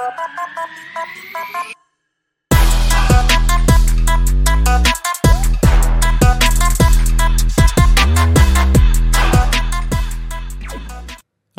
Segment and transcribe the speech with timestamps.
[0.00, 0.06] All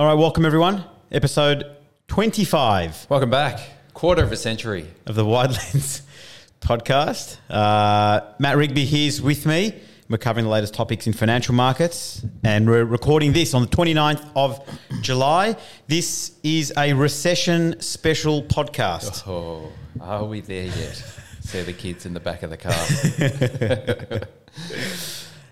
[0.08, 0.84] right, welcome everyone.
[1.12, 1.66] Episode
[2.08, 3.60] 25 Welcome back.
[3.94, 4.88] Quarter of a century.
[5.06, 6.02] of the Wide Lens
[6.62, 7.38] podcast.
[7.48, 9.80] Uh, Matt Rigby here's with me.
[10.12, 14.22] We're covering the latest topics in financial markets, and we're recording this on the 29th
[14.36, 14.60] of
[15.00, 15.56] July.
[15.88, 19.26] This is a recession special podcast.
[19.26, 20.96] Oh, are we there yet?
[21.40, 24.28] See the kids in the back of the car.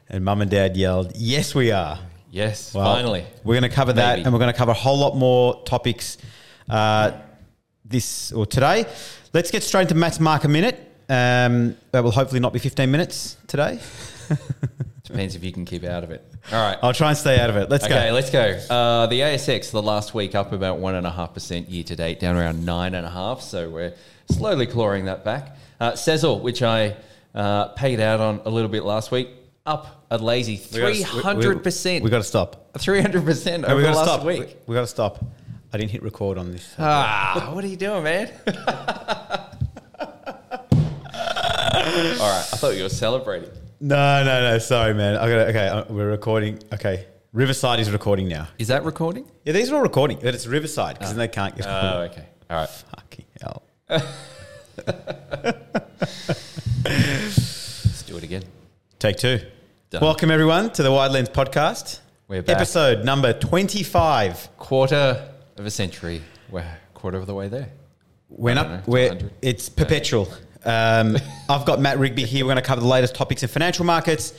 [0.09, 1.97] And mum and dad yelled, Yes, we are.
[2.29, 3.25] Yes, Well, finally.
[3.45, 4.25] We're going to cover that, Maybe.
[4.25, 6.17] and we're going to cover a whole lot more topics
[6.67, 7.11] uh,
[7.85, 8.87] this or today.
[9.31, 10.75] Let's get straight into Matt's market minute.
[11.07, 13.79] Um, that will hopefully not be 15 minutes today.
[15.03, 16.23] Depends if you can keep out of it.
[16.51, 16.77] All right.
[16.83, 17.69] I'll try and stay out of it.
[17.69, 18.13] Let's Okay, go.
[18.13, 18.59] let's go.
[18.69, 21.95] Uh, the ASX the last week up about one and a half percent year to
[21.95, 23.41] date, down around 9.5.
[23.41, 23.93] So we're
[24.29, 25.57] slowly clawing that back.
[25.79, 26.95] Uh, Sezzle, which I
[27.33, 29.29] uh, paid out on a little bit last week,
[29.65, 32.03] up a lazy three hundred percent.
[32.03, 32.77] We got to stop.
[32.77, 34.25] Three hundred percent No, we the got to last stop.
[34.25, 34.39] week.
[34.39, 35.23] We, we got to stop.
[35.73, 36.73] I didn't hit record on this.
[36.79, 38.31] Ah, what are you doing, man?
[38.47, 38.53] All
[42.29, 43.49] right, I thought you were celebrating.
[43.81, 44.57] No, no, no.
[44.59, 45.15] Sorry, man.
[45.15, 45.67] I got okay.
[45.67, 46.59] uh, We're recording.
[46.73, 48.49] Okay, Riverside is recording now.
[48.57, 49.25] Is that recording?
[49.45, 51.65] Yeah, these are all recording, but it's Riverside because then they can't get.
[51.65, 52.25] Oh, okay.
[52.49, 52.69] All right.
[52.69, 53.63] Fucking hell.
[56.83, 58.43] Let's do it again.
[58.99, 59.39] Take two.
[59.91, 60.01] Done.
[60.01, 61.99] Welcome everyone to the Wide Lens podcast.
[62.27, 62.57] We're back.
[62.57, 64.57] Episode number twenty-five.
[64.57, 66.21] Quarter of a century.
[66.49, 67.69] We're quarter of the way there.
[68.31, 68.69] I don't not.
[68.69, 69.31] know, We're 200.
[69.41, 70.27] it's perpetual.
[70.65, 72.43] Um, I've got Matt Rigby here.
[72.45, 74.33] We're going to cover the latest topics in financial markets,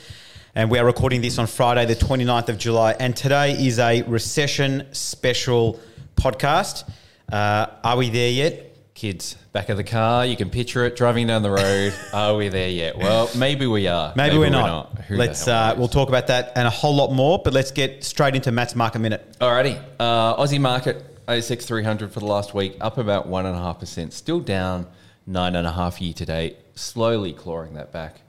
[0.55, 2.93] and we are recording this on Friday, the 29th of July.
[2.93, 5.81] And today is a recession special
[6.17, 6.91] podcast.
[7.33, 8.67] Uh, are we there yet?
[8.95, 10.27] Kids, back of the car.
[10.27, 11.95] You can picture it driving down the road.
[12.13, 12.99] Are we there yet?
[12.99, 14.13] Well, maybe we are.
[14.15, 14.99] Maybe, we're, not.
[15.05, 15.49] Who let's.
[15.49, 17.39] Uh, we'll talk about that and a whole lot more.
[17.43, 19.39] But let's get straight into Matt's market minute.
[19.41, 19.83] Alrighty.
[19.99, 24.13] Uh, Aussie market, ASX 300 for the last week, up about 1.5%.
[24.13, 24.87] Still down
[25.29, 26.57] 9.5 year to date.
[26.75, 28.21] Slowly clawing that back.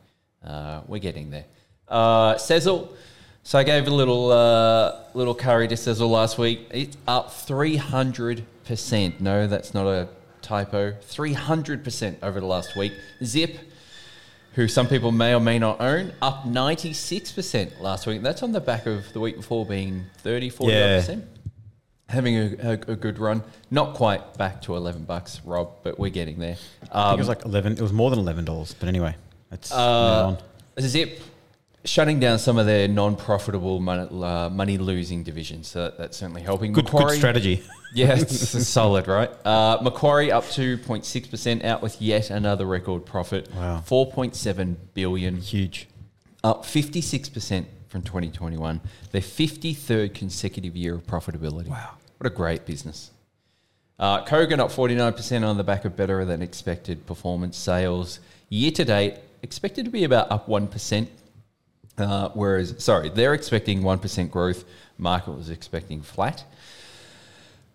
[0.45, 1.45] Uh, we're getting there.
[1.87, 2.89] Uh, Sezzle.
[3.43, 6.67] So I gave a little uh, little curry to Sezzle last week.
[6.71, 9.19] It's up 300%.
[9.19, 10.07] No, that's not a
[10.41, 10.91] typo.
[10.91, 12.93] 300% over the last week.
[13.23, 13.57] Zip
[14.53, 18.21] who some people may or may not own, up 96% last week.
[18.21, 20.67] That's on the back of the week before being 30, 40%.
[21.07, 21.15] Yeah.
[22.11, 23.41] Having a, a, a good run.
[23.69, 26.57] Not quite back to 11 bucks, Rob, but we're getting there.
[26.83, 27.73] I think Um, it was like eleven.
[27.73, 28.75] It was more than eleven dollars.
[28.77, 29.15] But anyway,
[29.49, 30.37] let's uh.
[30.79, 31.19] Zip
[31.83, 35.67] shutting down some of their non-profitable money, uh, money losing divisions.
[35.67, 36.73] So that, that's certainly helping.
[36.73, 37.63] Good, good Macquarie- strategy.
[37.93, 39.29] Yeah, it's solid, right?
[39.45, 43.53] Uh, Macquarie up 2.6% out with yet another record profit.
[43.53, 43.83] Wow.
[43.85, 45.35] 4.7 billion.
[45.41, 45.87] Huge.
[46.41, 48.79] up 56% from 2021,
[49.11, 51.67] their 53rd consecutive year of profitability.
[51.67, 51.97] Wow.
[52.21, 53.09] What a great business.
[53.97, 58.19] Uh, Kogan up 49% on the back of better than expected performance sales.
[58.47, 61.07] Year to date, expected to be about up 1%.
[61.97, 64.65] Uh, whereas, sorry, they're expecting 1% growth.
[64.99, 66.43] Market was expecting flat.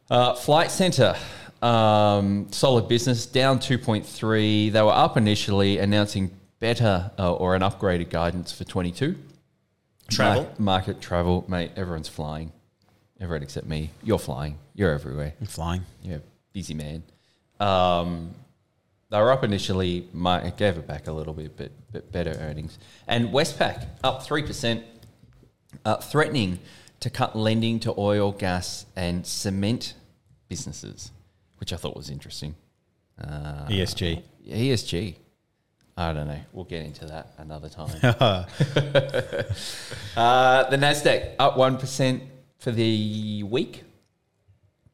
[0.09, 1.17] Uh, Flight Centre,
[1.61, 4.71] um, solid business, down 2.3.
[4.71, 6.31] They were up initially, announcing
[6.61, 9.17] better uh, or an upgraded guidance for 22.
[10.09, 10.43] Travel?
[10.45, 11.73] Market, market travel, mate.
[11.75, 12.53] Everyone's flying.
[13.21, 13.91] Everyone except me.
[14.03, 14.59] You're flying.
[14.75, 15.35] You're everywhere.
[15.41, 15.85] I'm flying.
[16.03, 16.23] You're a
[16.53, 17.03] busy man.
[17.59, 18.35] Um,
[19.11, 20.09] they were up initially.
[20.13, 22.79] My, gave it back a little bit, but, but better earnings.
[23.07, 24.83] And Westpac up 3%,
[25.85, 26.59] uh, threatening
[27.01, 29.95] to cut lending to oil, gas, and cement
[30.49, 31.11] businesses,
[31.59, 32.55] which I thought was interesting.
[33.19, 34.23] Uh, ESG.
[34.47, 35.15] ESG.
[35.97, 36.41] I don't know.
[36.53, 37.89] We'll get into that another time.
[38.03, 38.45] uh,
[40.69, 42.23] the Nasdaq up one percent
[42.67, 43.85] for the week,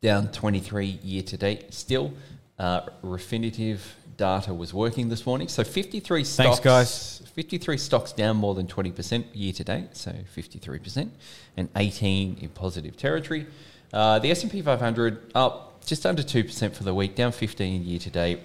[0.02, 1.72] down twenty three year to date.
[1.72, 2.12] Still,
[2.58, 3.78] uh, Refinitiv
[4.19, 6.48] data was working this morning, so fifty three stocks.
[6.48, 7.22] Thanks, guys.
[7.34, 11.14] Fifty three stocks down more than twenty percent year to date, so fifty three percent,
[11.56, 13.46] and eighteen in positive territory.
[13.90, 17.14] Uh, the S and P five hundred up just under two percent for the week,
[17.14, 18.40] down fifteen year to date.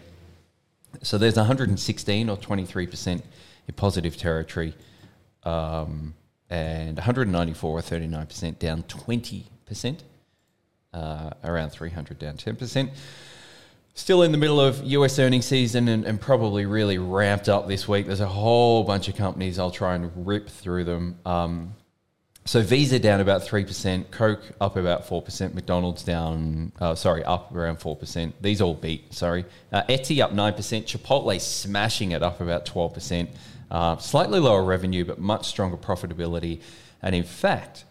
[1.04, 3.22] So there's 116 or 23% in
[3.76, 4.74] positive territory,
[5.44, 6.16] um,
[6.50, 10.00] and 194 or 39% down 20%,
[10.94, 12.90] uh, around 300 down 10%.
[13.94, 17.88] Still in the middle of US earnings season and, and probably really ramped up this
[17.88, 18.06] week.
[18.06, 19.58] There's a whole bunch of companies.
[19.58, 21.20] I'll try and rip through them.
[21.26, 21.74] Um,
[22.46, 27.22] So Visa down about three percent, Coke up about four percent, McDonald's down, uh, sorry,
[27.26, 28.42] up around four percent.
[28.42, 29.14] These all beat.
[29.14, 29.44] Sorry,
[29.74, 33.32] uh, Etsy up nine percent, Chipotle smashing it up about twelve percent.
[33.70, 36.62] Uh, slightly lower revenue, but much stronger profitability.
[37.02, 37.86] And in fact,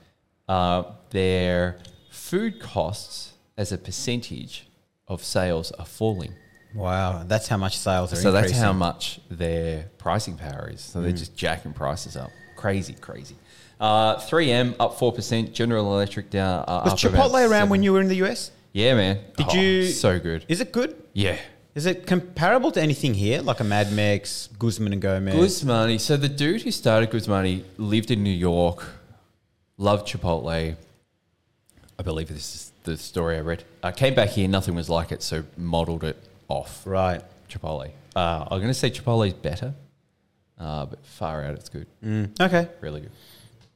[0.48, 1.78] uh, their
[2.10, 4.66] food costs as a percentage
[5.08, 6.32] of sales are falling.
[6.74, 8.50] Wow, that's how much sales are So increasing.
[8.52, 10.80] that's how much their pricing power is.
[10.80, 11.18] So they're Mm.
[11.18, 12.30] just jacking prices up.
[12.56, 13.36] Crazy, crazy.
[13.80, 18.08] Uh, 3M up 4%, General Electric down uh, Was Chipotle around when you were in
[18.08, 18.50] the US?
[18.72, 19.18] Yeah, man.
[19.36, 19.86] Did Oh, you?
[19.88, 20.44] So good.
[20.48, 20.96] Is it good?
[21.12, 21.38] Yeah.
[21.76, 25.34] Is it comparable to anything here, like a Mad Mex, Guzman and Gomez?
[25.34, 26.00] Guzmani.
[26.00, 28.82] So the dude who started Guzmani lived in New York,
[29.76, 30.74] loved Chipotle.
[31.98, 33.64] I believe this is the story I read.
[33.82, 36.16] I came back here, nothing was like it, so modeled it
[36.48, 37.22] off Right.
[37.50, 37.90] Chipotle.
[38.14, 39.74] Uh, I'm going to say Chipotle's better,
[40.58, 41.86] uh, but far out, it's good.
[42.02, 42.68] Mm, okay.
[42.80, 43.10] Really good.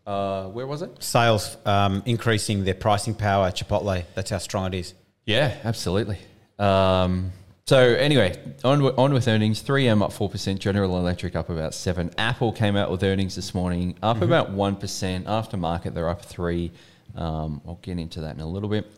[0.06, 1.02] Uh, where was it?
[1.02, 4.04] Sales um, increasing their pricing power at Chipotle.
[4.14, 4.94] That's how strong it is.
[5.26, 6.16] Yeah, absolutely.
[6.58, 7.32] Um,
[7.70, 9.62] so anyway, on, on with earnings.
[9.62, 13.96] 3M up 4%, General Electric up about 7 Apple came out with earnings this morning,
[14.02, 15.22] up about 1%.
[15.22, 16.72] Aftermarket, they're up 3
[17.14, 18.90] um, I'll get into that in a little bit.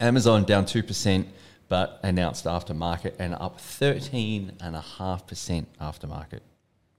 [0.00, 1.26] Amazon down 2%,
[1.68, 6.40] but announced aftermarket and up 13.5% aftermarket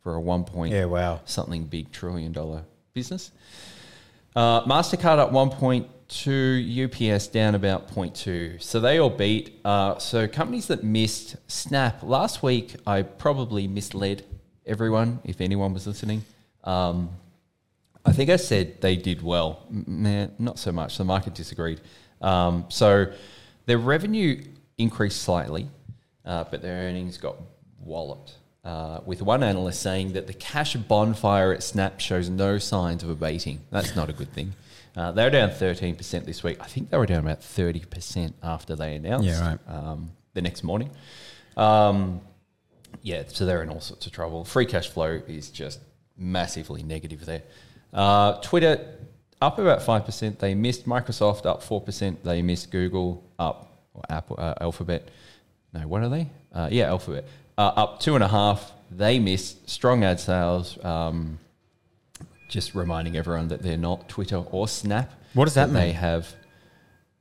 [0.03, 1.19] for a 1 point Yeah, wow.
[1.25, 3.31] something big trillion dollar business.
[4.35, 5.31] Uh, Mastercard up
[6.09, 8.61] 1.2, UPS down about 0.2.
[8.61, 9.59] So they all beat.
[9.65, 14.23] Uh, so companies that missed Snap last week, I probably misled
[14.65, 16.23] everyone if anyone was listening.
[16.63, 17.09] Um,
[18.05, 19.65] I think I said they did well.
[19.69, 20.97] Man, not so much.
[20.97, 21.81] The market disagreed.
[22.21, 23.11] Um, so
[23.65, 24.43] their revenue
[24.77, 25.67] increased slightly,
[26.23, 27.35] uh, but their earnings got
[27.79, 28.35] walloped.
[28.63, 33.09] Uh, with one analyst saying that the cash bonfire at Snap shows no signs of
[33.09, 33.61] abating.
[33.69, 34.53] That's not a good thing.
[34.95, 36.57] Uh, they were down 13% this week.
[36.61, 39.59] I think they were down about 30% after they announced Yeah, right.
[39.67, 40.89] um, the next morning.
[41.57, 42.21] Um,
[43.01, 44.45] yeah, so they're in all sorts of trouble.
[44.45, 45.79] Free cash flow is just
[46.17, 47.43] massively negative there.
[47.93, 48.79] Uh, Twitter
[49.41, 50.39] up about five percent.
[50.39, 52.23] They missed Microsoft up four percent.
[52.23, 55.09] They missed Google up or Apple uh, Alphabet.
[55.73, 56.29] No, what are they?
[56.53, 57.25] Uh, yeah, Alphabet
[57.57, 58.71] uh, up two and a half.
[58.91, 60.83] They missed strong ad sales.
[60.83, 61.39] Um,
[62.47, 65.11] just reminding everyone that they're not Twitter or Snap.
[65.33, 65.95] What does that They mean?
[65.95, 66.33] have,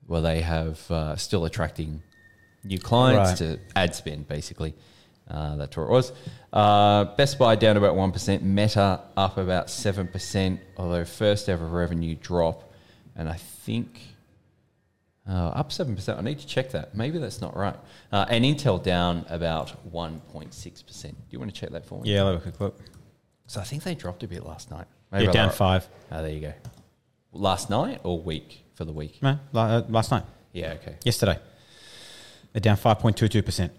[0.07, 2.03] well, they have uh, still attracting
[2.63, 3.57] new clients Right.
[3.57, 4.75] to ad spend, basically.
[5.29, 6.13] Uh, that's what it was.
[6.53, 12.73] Uh, Best Buy down about 1%, Meta up about 7%, although first ever revenue drop.
[13.17, 14.01] And I think
[15.27, 16.19] uh, up 7%.
[16.19, 16.95] I need to check that.
[16.95, 17.77] Maybe that's not right.
[18.13, 21.03] Uh, and Intel down about 1.6%.
[21.03, 22.13] Do you want to check that for me?
[22.13, 22.79] Yeah, I'll have a quick look.
[23.47, 24.87] So I think they dropped a bit last night.
[25.23, 25.89] Yeah, I down five.
[26.11, 26.53] Oh, there you go.
[27.33, 29.19] Last night or week for the week?
[29.23, 30.25] No, la- uh, last night.
[30.53, 30.97] Yeah, okay.
[31.05, 31.39] Yesterday.
[32.53, 33.71] They're down 5.22%.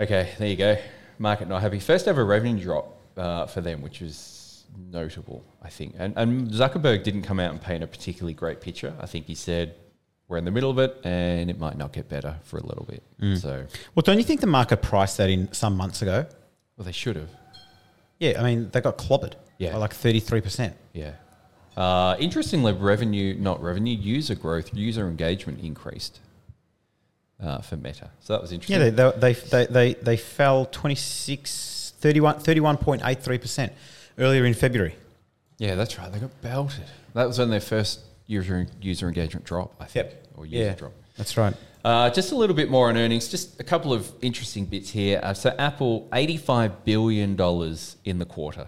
[0.00, 0.76] Okay, there you go.
[1.18, 1.80] Market not happy.
[1.80, 5.94] First ever revenue drop uh, for them, which was notable, I think.
[5.98, 8.92] And, and Zuckerberg didn't come out and paint a particularly great picture.
[9.00, 9.74] I think he said
[10.28, 12.84] we're in the middle of it and it might not get better for a little
[12.84, 13.02] bit.
[13.40, 13.64] So,
[13.94, 16.26] Well, don't you think the market priced that in some months ago?
[16.76, 17.30] well, they should have.
[18.20, 19.72] Yeah, I mean, they got clobbered Yeah.
[19.72, 20.72] by like 33%.
[20.92, 21.12] Yeah.
[21.76, 26.20] Uh, interestingly, revenue, not revenue, user growth, user engagement increased
[27.40, 28.10] uh, for Meta.
[28.20, 28.80] So that was interesting.
[28.80, 33.70] Yeah, they, they, they, they, they fell 26, 31, 31.83%
[34.18, 34.96] earlier in February.
[35.58, 36.10] Yeah, that's right.
[36.12, 36.84] They got belted.
[37.14, 40.26] That was when their first user user engagement drop, I think, Yep.
[40.36, 40.92] or user Yeah, drop.
[41.16, 41.54] that's right.
[41.84, 43.28] Uh, just a little bit more on earnings.
[43.28, 45.20] Just a couple of interesting bits here.
[45.22, 48.66] Uh, so Apple, eighty-five billion dollars in the quarter.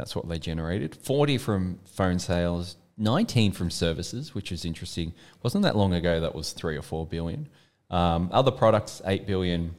[0.00, 0.96] That's what they generated.
[0.96, 5.12] Forty from phone sales, nineteen from services, which is interesting.
[5.42, 6.20] Wasn't that long ago?
[6.20, 7.48] That was three or four billion.
[7.90, 9.74] Um, other products, eight billion.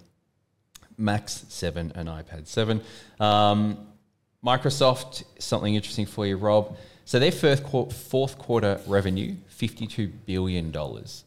[0.95, 2.81] Mac seven and iPad seven.
[3.19, 3.87] Um,
[4.45, 6.77] Microsoft, something interesting for you, Rob.
[7.05, 11.23] So their fourth quarter, fourth quarter revenue, fifty-two billion dollars.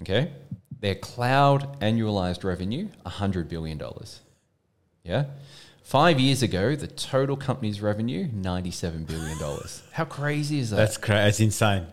[0.00, 0.32] Okay,
[0.80, 4.20] their cloud annualized revenue, hundred billion dollars.
[5.04, 5.26] Yeah,
[5.82, 9.82] five years ago, the total company's revenue, ninety-seven billion dollars.
[9.92, 10.76] How crazy is that?
[10.76, 11.28] That's crazy.
[11.28, 11.86] It's insane.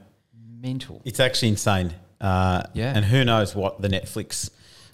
[0.62, 1.01] mental.
[1.05, 1.93] It's actually insane.
[2.19, 2.93] Uh, Yeah.
[2.96, 4.50] And who knows what the Netflix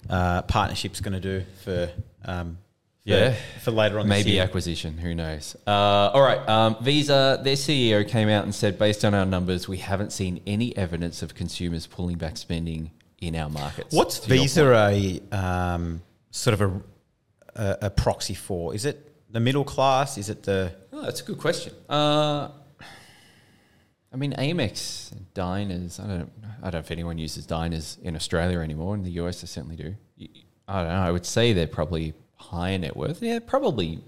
[0.08, 1.90] uh, partnership's going to do for,
[2.24, 2.58] um,
[3.04, 3.34] for, Yeah.
[3.62, 4.96] for later on this Maybe acquisition.
[4.98, 5.56] Who knows?
[5.66, 6.38] Uh, all right.
[6.48, 10.40] Um, Visa, their CEO came out and said, based on our numbers, we haven't seen
[10.46, 13.92] any evidence of consumers pulling back spending in our markets.
[13.92, 16.80] What's Visa a um, sort of a,
[17.56, 18.74] a, a proxy for?
[18.74, 20.18] Is it the middle class?
[20.18, 21.74] Is it the Oh, that's a good question.
[21.88, 22.48] Uh,
[24.12, 26.00] I mean, Amex diners.
[26.00, 26.32] I don't.
[26.62, 28.94] I don't know if anyone uses diners in Australia anymore.
[28.94, 29.94] In the US, they certainly do.
[30.68, 31.02] I don't know.
[31.02, 33.22] I would say they're probably higher net worth.
[33.22, 34.00] Yeah, probably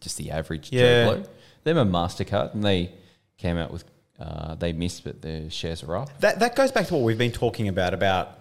[0.00, 1.04] just the average Yeah.
[1.04, 1.24] Joe Blow.
[1.64, 2.92] Them and Mastercard, and they
[3.38, 3.84] came out with.
[4.18, 6.18] Uh, they missed, but their shares are up.
[6.20, 8.38] That that goes back to what we've been talking about about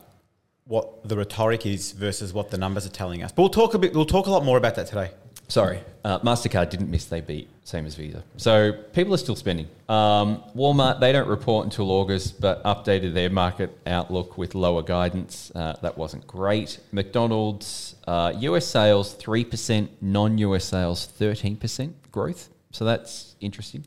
[0.67, 3.31] what the rhetoric is versus what the numbers are telling us.
[3.31, 3.93] But we'll talk a bit.
[3.93, 5.11] We'll talk a lot more about that today.
[5.47, 8.23] Sorry, uh, Mastercard didn't miss; they beat, same as Visa.
[8.37, 9.67] So people are still spending.
[9.87, 15.51] Um, Walmart they don't report until August, but updated their market outlook with lower guidance.
[15.53, 16.79] Uh, that wasn't great.
[16.91, 18.65] McDonald's uh, U.S.
[18.65, 20.65] sales three percent, non-U.S.
[20.65, 22.49] sales thirteen percent growth.
[22.71, 23.85] So that's interesting.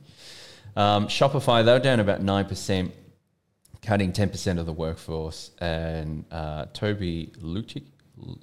[0.76, 2.92] Um, Shopify they were down about nine percent
[3.88, 5.50] cutting 10% of the workforce.
[5.60, 7.84] And uh, Toby Lutkick,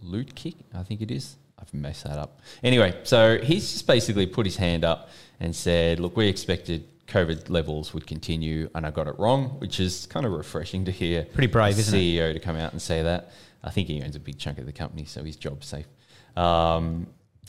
[0.04, 1.36] Lutkick, I think it is.
[1.60, 2.42] I've messed that up.
[2.64, 5.10] Anyway, so he's just basically put his hand up
[5.40, 9.80] and said, look, we expected COVID levels would continue and I got it wrong, which
[9.80, 11.26] is kind of refreshing to hear.
[11.26, 12.02] Pretty brave, isn't it?
[12.02, 13.30] CEO to come out and say that.
[13.64, 15.86] I think he owns a big chunk of the company, so his job's safe.
[16.36, 17.06] Um,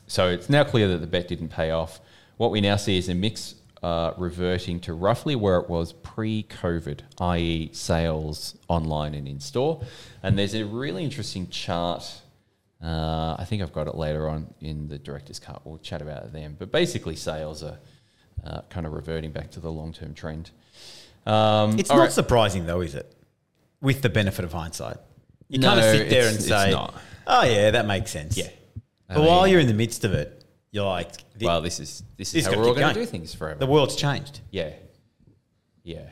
[0.06, 2.00] so it's now clear that the bet didn't pay off.
[2.36, 7.00] What we now see is a mix uh, reverting to roughly where it was pre-COVID,
[7.20, 9.82] i.e., sales online and in store.
[10.22, 12.04] And there's a really interesting chart.
[12.82, 15.66] Uh, I think I've got it later on in the director's cut.
[15.66, 16.56] We'll chat about it then.
[16.58, 17.78] But basically, sales are
[18.44, 20.50] uh, kind of reverting back to the long-term trend.
[21.26, 22.12] Um, It's not right.
[22.12, 23.12] surprising though, is it?
[23.80, 24.96] With the benefit of hindsight,
[25.48, 26.72] you No, kind of sit there and say.
[27.26, 28.48] "Oh yeah, that makes sense." Yeah.
[29.08, 30.35] I But while mean- you're in the midst of it,
[30.76, 33.06] you're like, the, well, this is this This is how we're all going to do
[33.06, 33.58] things forever.
[33.58, 34.40] the world's changed.
[34.50, 34.70] yeah,
[35.82, 35.98] yeah.
[36.00, 36.02] I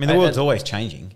[0.00, 1.14] mean, the And- world's and- always changing.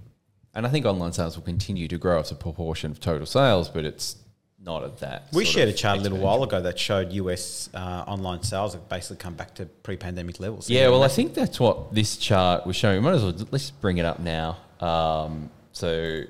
[0.54, 3.68] And I think online sales will continue to grow as a proportion of total sales,
[3.68, 4.16] but it's
[4.58, 5.28] not at that.
[5.32, 8.88] We shared a chart a little while ago that showed US uh, online sales have
[8.88, 10.70] basically come back to pre-pandemic levels.
[10.70, 12.96] Yeah, well, I think that's what this chart was showing.
[12.96, 14.56] We Might as well let's bring it up now.
[14.80, 16.22] Um, so,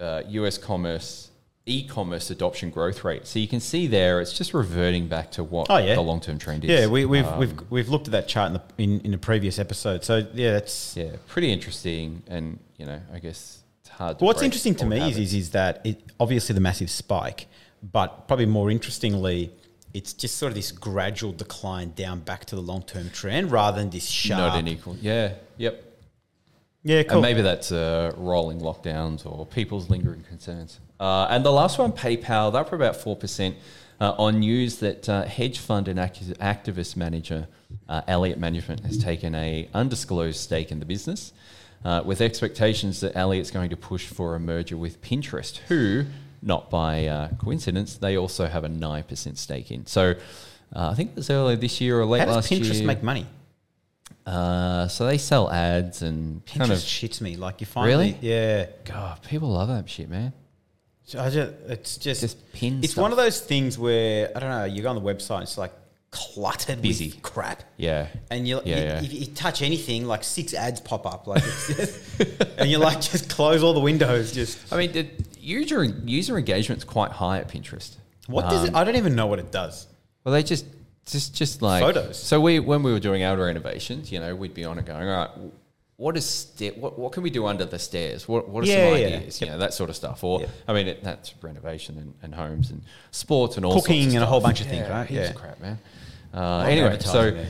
[0.00, 1.30] uh, US commerce,
[1.66, 3.26] e-commerce adoption growth rate.
[3.26, 5.94] So you can see there, it's just reverting back to what Oh, yeah.
[5.94, 6.70] the long-term trend is.
[6.70, 9.18] yeah, we, we've Um, we've we've looked at that chart in the in, in a
[9.18, 10.04] previous episode.
[10.04, 14.18] So yeah, that's yeah, pretty interesting, and you know, I guess it's hard.
[14.18, 15.18] to What's interesting to me is, habits.
[15.18, 17.46] is is that it obviously the massive spike,
[17.82, 19.50] but probably more interestingly,
[19.94, 23.78] it's just sort of this gradual decline down back to the long term trend rather
[23.80, 24.38] than this sharp.
[24.38, 24.96] not an equal.
[25.00, 25.82] Yeah, yep.
[26.82, 27.12] yeah, cool.
[27.18, 30.80] And maybe that's uh, rolling lockdowns or people's lingering concerns.
[31.00, 33.54] Uh, and the last one, PayPal, they're up about 4%
[34.00, 37.46] uh, on news that uh, hedge fund and acti- activist manager
[37.88, 41.32] uh, Elliott Management has taken a undisclosed stake in the business
[41.84, 46.04] uh, with expectations that Elliott's going to push for a merger with Pinterest, who,
[46.42, 49.84] not by uh, coincidence, they also have a 9% stake in.
[49.86, 50.14] So
[50.74, 52.60] uh, I think it was earlier this year or late last year.
[52.60, 52.86] How does last Pinterest year.
[52.86, 53.26] make money?
[54.26, 57.36] uh, so they sell ads and Pinterest kind of shits me.
[57.36, 58.16] Like you find Really?
[58.20, 58.66] yeah.
[58.84, 60.32] God, people love that shit, man.
[61.06, 63.02] So I just, it's just, Just pin It's stuff.
[63.02, 64.64] one of those things where I don't know.
[64.64, 65.72] You go on the website, it's like
[66.10, 67.06] cluttered Busy.
[67.10, 67.62] with crap.
[67.76, 68.06] Yeah.
[68.30, 69.02] And you, Yeah, you, yeah.
[69.02, 72.20] if you touch anything, like six ads pop up, like, it's just,
[72.58, 74.32] and you're like, just close all the windows.
[74.32, 75.08] Just I mean, the
[75.40, 77.96] user user engagement's quite high at Pinterest.
[78.26, 78.68] what does it?
[78.70, 79.86] Um, I don't even know what it does.
[80.24, 80.64] Well, they just
[81.06, 82.16] just just like Photos.
[82.16, 85.06] So we when we were doing our renovations, you know, we'd be on it going,
[85.06, 85.30] all right,
[85.96, 88.26] what is sta- what what can we do under the stairs?
[88.28, 89.06] What what are Yeah, some yeah.
[89.16, 89.40] ideas?
[89.40, 90.24] You know, that sort of stuff.
[90.24, 90.50] Or Yep.
[90.68, 94.14] I mean, it, that's renovation and, and homes and sports and all Cooking sorts of
[94.16, 95.06] and a whole bunch of things, right?
[95.08, 95.30] heaps Yeah.
[95.30, 95.78] of crap, man.
[96.32, 97.44] Uh, anyway, so.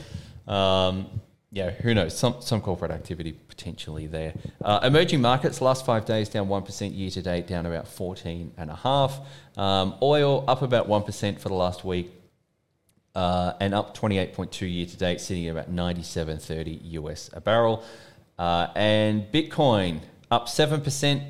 [0.51, 1.07] Um,
[1.51, 2.17] yeah, who knows?
[2.17, 4.33] Some some corporate activity potentially there.
[4.61, 8.51] Uh, emerging markets last five days down one percent year to date, down about fourteen
[8.57, 9.21] and a half.
[9.55, 12.11] Um, oil up about one percent for the last week,
[13.15, 16.37] uh, and up twenty eight point two year to date, sitting at about ninety seven
[16.39, 17.83] thirty US a barrel.
[18.37, 21.23] Uh, and Bitcoin up seven percent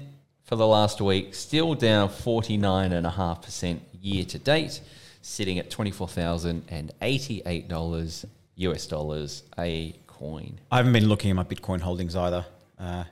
[0.44, 4.82] for the last week, still down forty nine and a half percent year to date,
[5.22, 10.60] sitting at twenty four thousand and eighty eight dollars US dollars a coin.
[10.72, 12.46] I haven't been looking at my Bitcoin holdings either.
[12.80, 13.04] Uh,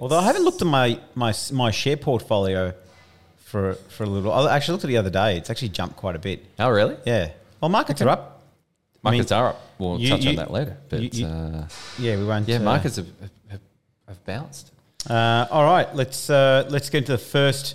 [0.00, 2.72] although I haven't looked at my, my my share portfolio
[3.36, 4.32] for for a little.
[4.32, 5.36] I actually looked at it the other day.
[5.36, 6.44] It's actually jumped quite a bit.
[6.58, 6.96] Oh, really?
[7.04, 7.32] Yeah.
[7.60, 8.39] Well, markets are up.
[9.04, 9.60] I mean, Markets are up.
[9.78, 10.76] We'll you- touch you- on that later.
[10.88, 11.66] But you- you- uh,
[11.98, 12.46] Yeah, we won't.
[12.48, 13.06] yeah, uh, markets have,
[13.50, 13.60] have,
[14.08, 14.72] have bounced.
[15.08, 17.74] Uh, all right, let's uh, let's get into the first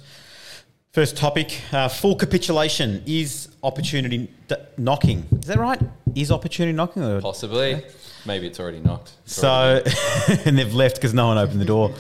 [0.94, 1.60] first topic.
[1.72, 5.26] Uh, full capitulation is opportunity d- knocking.
[5.40, 5.82] Is that right?
[6.14, 7.04] Is opportunity knocking?
[7.04, 7.20] Or?
[7.22, 7.82] Possibly.
[8.28, 9.12] Maybe it's already knocked.
[9.26, 11.92] It's So, already- and they've left because no one opened the door.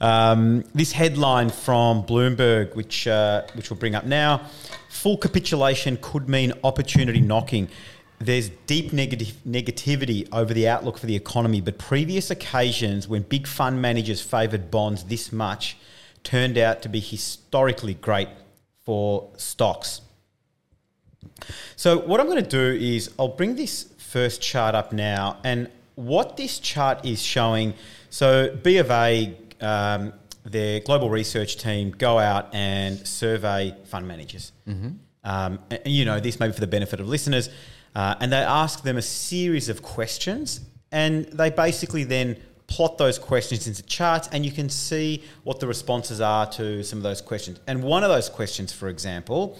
[0.00, 4.42] Um, this headline from Bloomberg, which uh, which we'll bring up now,
[4.88, 7.68] full capitulation could mean opportunity knocking.
[8.20, 13.46] There's deep negative negativity over the outlook for the economy, but previous occasions when big
[13.46, 15.76] fund managers favoured bonds this much
[16.24, 18.28] turned out to be historically great
[18.84, 20.00] for stocks.
[21.76, 25.70] So what I'm going to do is I'll bring this first chart up now, and
[25.94, 27.74] what this chart is showing.
[28.10, 30.12] So B of A, um,
[30.44, 34.52] their global research team, go out and survey fund managers.
[34.66, 34.90] Mm-hmm.
[35.24, 37.50] Um, and, you know, this may be for the benefit of listeners,
[37.98, 40.60] uh, and they ask them a series of questions,
[40.92, 42.36] and they basically then
[42.68, 47.00] plot those questions into charts, and you can see what the responses are to some
[47.00, 47.58] of those questions.
[47.66, 49.58] And one of those questions, for example,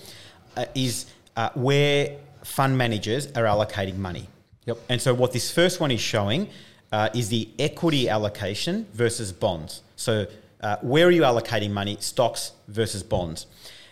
[0.57, 4.29] uh, is uh, where fund managers are allocating money.
[4.67, 4.79] Yep.
[4.89, 6.49] And so what this first one is showing
[6.93, 9.83] uh, is the equity allocation versus bonds.
[9.97, 10.27] So
[10.61, 11.97] uh, where are you allocating money?
[11.99, 13.47] Stocks versus bonds.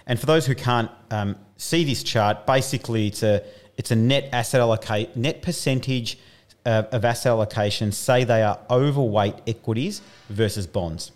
[0.06, 3.42] And for those who can't um, see this chart, basically it's a
[3.76, 6.18] it's a net asset allocate net percentage
[6.64, 7.92] uh, of asset allocation.
[7.92, 11.12] Say they are overweight equities versus bonds.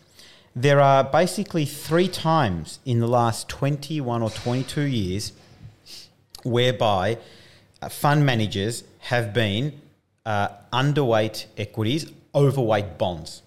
[0.55, 5.33] There are basically three times in the last 21 or 22 years
[6.43, 7.19] whereby
[7.81, 9.81] uh, fund managers have been
[10.27, 13.43] uh, underweight equities, overweight bonds.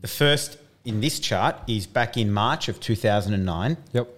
[0.00, 3.76] The first in this chart is back in March of 2009.
[3.92, 4.08] Yep.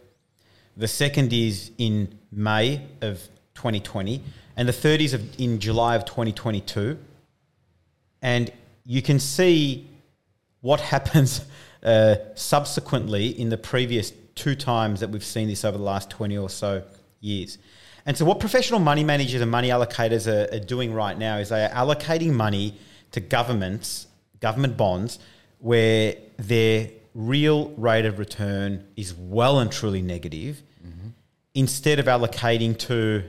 [0.76, 3.28] The second is in May of
[3.58, 4.22] 2020.
[4.56, 6.96] And the 30s of, in July of 2022.
[8.22, 8.52] And
[8.84, 9.88] you can see
[10.60, 11.44] what happens
[11.82, 16.38] uh, subsequently in the previous two times that we've seen this over the last 20
[16.38, 16.82] or so
[17.20, 17.58] years.
[18.06, 21.50] And so, what professional money managers and money allocators are, are doing right now is
[21.50, 22.74] they are allocating money
[23.10, 24.06] to governments,
[24.40, 25.18] government bonds,
[25.58, 31.08] where their real rate of return is well and truly negative, mm-hmm.
[31.54, 33.24] instead of allocating to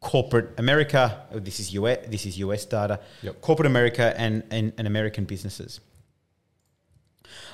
[0.00, 1.26] corporate America.
[1.32, 1.98] Oh, this is US.
[2.08, 3.00] This is US data.
[3.22, 3.40] Yep.
[3.40, 5.80] Corporate America and, and, and American businesses.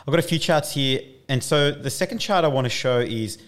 [0.07, 3.01] I've got a few charts here, and so the second chart I want to show
[3.01, 3.39] is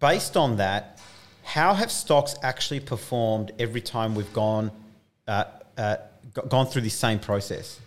[0.00, 1.00] based on that.
[1.42, 4.70] How have stocks actually performed every time we've gone
[5.28, 5.44] uh,
[5.76, 5.96] uh,
[6.48, 7.80] gone through this same process?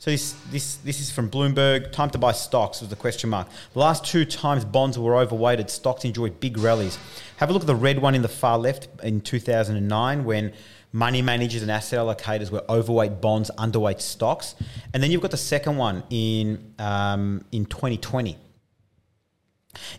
[0.00, 1.90] So this this this is from Bloomberg.
[1.90, 3.48] Time to buy stocks was the question mark.
[3.72, 6.96] The last two times bonds were overweighted, stocks enjoyed big rallies.
[7.38, 10.52] Have a look at the red one in the far left in 2009 when
[10.92, 14.54] money managers and asset allocators were overweight bonds, underweight stocks,
[14.94, 18.38] and then you've got the second one in um, in 2020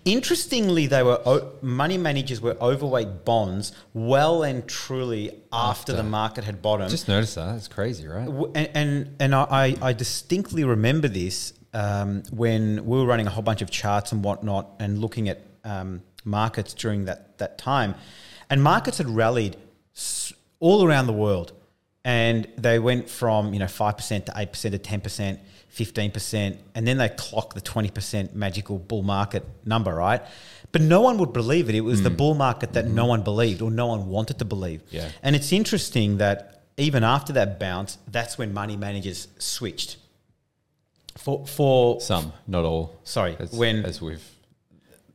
[0.05, 5.93] Interestingly, they were money managers were overweight bonds well and truly after, after.
[5.93, 6.89] the market had bottomed.
[6.89, 7.55] Just noticed that.
[7.55, 8.27] It's crazy, right?
[8.55, 13.43] And and, and I, I distinctly remember this um, when we were running a whole
[13.43, 17.95] bunch of charts and whatnot and looking at um, markets during that, that time.
[18.49, 19.57] And markets had rallied
[20.59, 21.53] all around the world.
[22.05, 25.39] And they went from, you know, 5% to 8% to 10%
[25.73, 30.21] 15%, and then they clock the 20% magical bull market number, right?
[30.71, 31.75] But no one would believe it.
[31.75, 32.03] It was mm.
[32.03, 32.93] the bull market that mm.
[32.93, 34.82] no one believed or no one wanted to believe.
[34.89, 35.10] Yeah.
[35.23, 39.97] And it's interesting that even after that bounce, that's when money managers switched.
[41.17, 42.97] For for some, not all.
[43.03, 44.23] Sorry, as, when as we've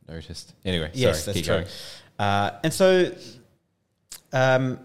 [0.07, 0.53] noticed.
[0.63, 1.63] Anyway, yes, sorry, that's true.
[2.19, 3.11] Uh, and so,
[4.31, 4.79] um,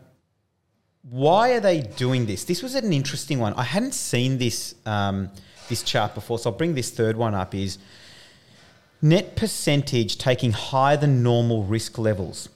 [1.02, 2.44] why are they doing this?
[2.44, 3.52] This was an interesting one.
[3.54, 4.74] I hadn't seen this.
[4.86, 5.30] Um,
[5.70, 7.78] this chart before, so I'll bring this third one up is
[9.00, 12.50] net percentage taking higher than normal risk levels.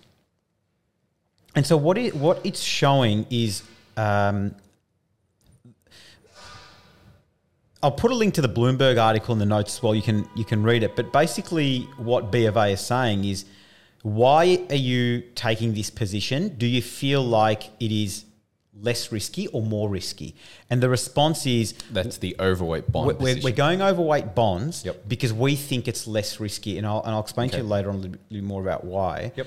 [1.54, 3.62] And so what it, what it's showing is
[3.96, 4.54] um,
[7.82, 9.94] I'll put a link to the Bloomberg article in the notes as well.
[9.94, 10.96] You can you can read it.
[10.96, 13.44] But basically, what B of A is saying is,
[14.00, 16.56] why are you taking this position?
[16.56, 18.24] Do you feel like it is
[18.80, 20.34] less risky or more risky?
[20.70, 23.18] And the response is that's the overweight bond.
[23.18, 25.08] We're, we're going overweight bonds yep.
[25.08, 27.58] because we think it's less risky, and I'll, and I'll explain okay.
[27.58, 29.32] to you later on a little bit more about why.
[29.36, 29.46] Yep.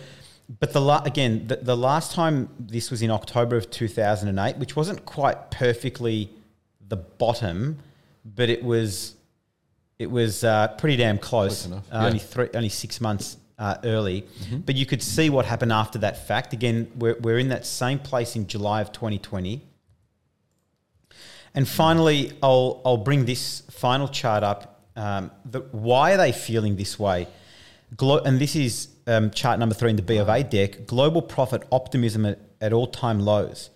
[0.59, 4.75] But the la- again, the, the last time this was in October of 2008, which
[4.75, 6.29] wasn't quite perfectly
[6.87, 7.79] the bottom,
[8.23, 9.15] but it was
[9.99, 11.65] it was uh, pretty damn close.
[11.65, 12.05] close uh, yeah.
[12.05, 14.59] Only three, only six months uh, early, mm-hmm.
[14.59, 16.53] but you could see what happened after that fact.
[16.53, 19.63] Again, we're, we're in that same place in July of 2020.
[21.55, 24.83] And finally, I'll, I'll bring this final chart up.
[24.95, 27.27] Um, the, why are they feeling this way?
[27.95, 31.21] Glo- and this is um, chart number three in the B of A deck global
[31.21, 33.71] profit optimism at, at all time lows.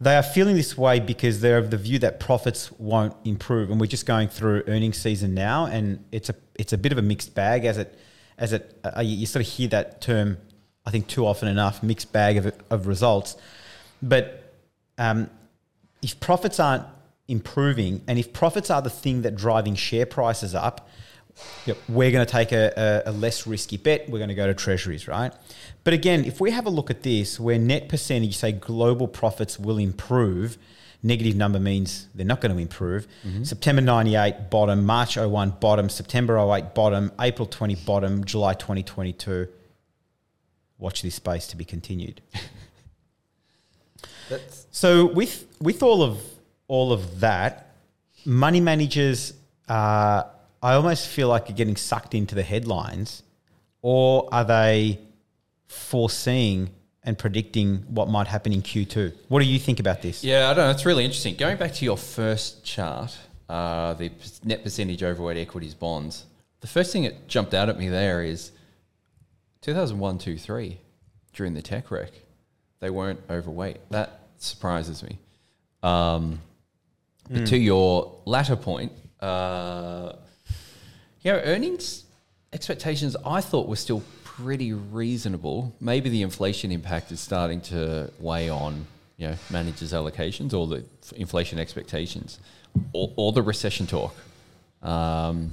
[0.00, 3.70] They are feeling this way because they're of the view that profits won't improve.
[3.70, 6.98] And we're just going through earnings season now, and it's a, it's a bit of
[6.98, 7.98] a mixed bag as it
[8.38, 10.38] as it uh, you sort of hear that term,
[10.86, 13.36] I think too often enough, mixed bag of, of results.
[14.02, 14.40] but
[14.98, 15.28] um,
[16.02, 16.84] if profits aren't
[17.26, 20.88] improving, and if profits are the thing that driving share prices up,
[21.66, 21.78] Yep.
[21.88, 24.08] we're going to take a, a, a less risky bet.
[24.08, 25.32] We're going to go to treasuries, right?
[25.82, 29.58] But again, if we have a look at this, where net percentage say global profits
[29.58, 30.58] will improve,
[31.04, 33.06] negative number means they're not going to improve.
[33.44, 39.46] September 98 bottom, March 01 bottom, September 08 bottom, April 20 bottom, July 2022.
[40.78, 42.20] Watch this space to be continued.
[44.70, 46.18] So with with all of
[46.66, 47.74] all of that,
[48.24, 49.34] money managers,
[49.68, 50.24] uh,
[50.62, 53.22] I almost feel like are getting sucked into the headlines,
[53.82, 54.98] or are they
[55.68, 56.70] foreseeing
[57.04, 59.14] and predicting what might happen in Q2?
[59.28, 60.24] What do you think about this?
[60.24, 60.70] Yeah, I don't know.
[60.70, 61.36] It's really interesting.
[61.36, 63.16] Going back to your first chart,
[63.48, 64.10] uh, the
[64.42, 66.24] net percentage overweight equities bonds,
[66.60, 68.52] the first thing that jumped out at me there is
[69.60, 70.78] 2001, 2, 3,
[71.34, 72.12] during the tech wreck,
[72.80, 73.78] they weren't overweight.
[73.90, 75.18] That surprises me.
[75.82, 76.40] Um,
[77.30, 80.12] but to your latter point, uh,
[81.22, 82.04] you know, earnings
[82.52, 84.02] expectations I thought were still
[84.36, 85.74] pretty reasonable.
[85.80, 90.84] Maybe the inflation impact is starting to weigh on you know managers' allocations or the
[91.16, 92.38] inflation expectations,
[92.92, 94.14] or, or the recession talk.
[94.82, 95.52] Um,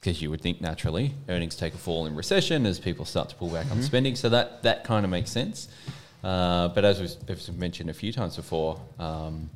[0.00, 3.36] because you would think naturally earnings take a fall in recession as people start to
[3.36, 4.16] pull back on spending.
[4.16, 5.68] So that that kind of makes sense.
[6.24, 9.50] Uh, but as we've, as we've mentioned a few times before, um,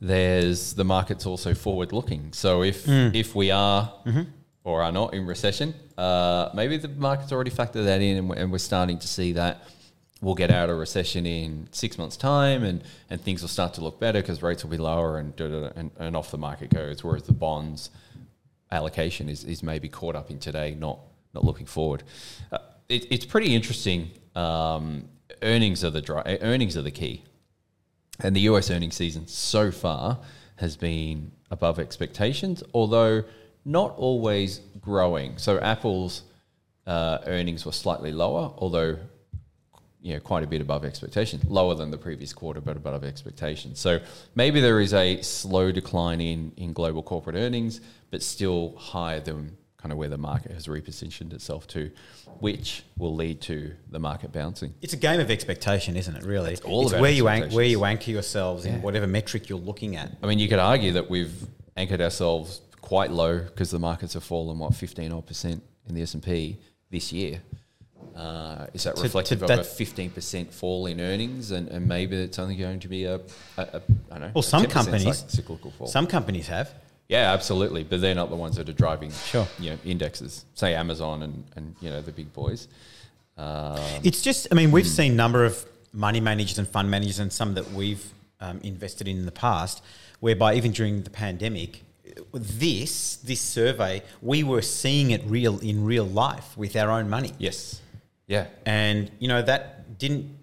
[0.00, 2.32] there's the market's also forward looking.
[2.32, 3.92] So if if we are
[4.62, 8.58] or are not in recession, uh, maybe the market's already factored that in, and we're,
[8.58, 9.64] starting to see that
[10.22, 13.82] we'll get out of recession in six months' time, and, and things will start to
[13.82, 17.04] look better because rates will be lower, and, and and off the market goes.
[17.04, 17.90] Whereas the bonds
[18.72, 21.00] allocation is, is maybe caught up in today, not
[21.34, 22.02] not looking forward.
[22.50, 22.58] Uh,
[22.88, 24.10] it, it's pretty interesting.
[24.34, 25.06] Um,
[25.42, 27.24] earnings are the dri- earnings are the key,
[28.20, 30.18] and the US earnings season so far
[30.56, 33.24] has been above expectations, although
[33.70, 35.38] not always growing.
[35.38, 36.22] So Apple's
[36.86, 38.98] uh, earnings were slightly lower, although
[40.02, 43.74] you know, quite a bit above expectation, lower than the previous quarter, but above expectation.
[43.74, 44.00] So
[44.34, 49.58] maybe there is a slow decline in, in global corporate earnings, but still higher than
[49.76, 51.90] kind of where the market has repositioned itself to,
[52.38, 54.72] which will lead to the market bouncing.
[54.80, 56.24] It's a game of expectation, isn't it?
[56.24, 59.58] Really, it's all about where you anch- where you anchor yourselves in whatever metric you're
[59.58, 60.10] looking at.
[60.22, 61.34] I mean, you could argue that we've
[61.76, 66.02] anchored ourselves quite low because the markets have fallen what fifteen odd percent in the
[66.02, 66.56] S and P
[66.90, 67.40] this year.
[68.16, 71.68] Uh, is that To- reflective to of a that- fifteen percent fall in earnings, and,
[71.68, 73.20] and maybe it's only going to be a, a,
[73.58, 74.30] a I don't know.
[74.34, 75.86] Well, a some 10% companies- cyc- cyclical fall.
[75.86, 76.74] Some companies have.
[77.08, 79.46] yeah, absolutely, but they're not the ones that are driving Sure.
[79.60, 80.44] you know indexes.
[80.54, 82.66] Say Amazon and and you know the big boys.
[83.38, 87.32] Um, It's just, I mean, we've seen number of money managers and fund managers, and
[87.32, 88.04] some that we've
[88.40, 89.76] um, invested in in the past,
[90.18, 91.84] whereby even during the pandemic,
[92.32, 97.32] this this survey, we were seeing it real in real life with our own money,
[97.38, 97.80] yes,
[98.26, 100.36] yeah, and you know that didn't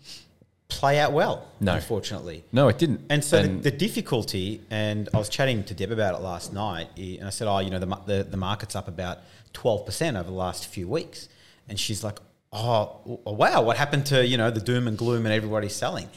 [0.70, 1.74] play out well, No.
[1.76, 2.44] unfortunately.
[2.52, 3.02] no, it didn't.
[3.10, 6.90] And so the, the difficulty, and I was chatting to Deb about it last night,
[6.98, 9.20] and I said, "Oh, you know, the the, the market's up about
[9.54, 11.30] twelve percent over the last few weeks,"
[11.70, 12.20] and she's like,
[12.52, 16.10] oh, "Oh, wow, what happened to you know the doom and gloom and everybody selling?"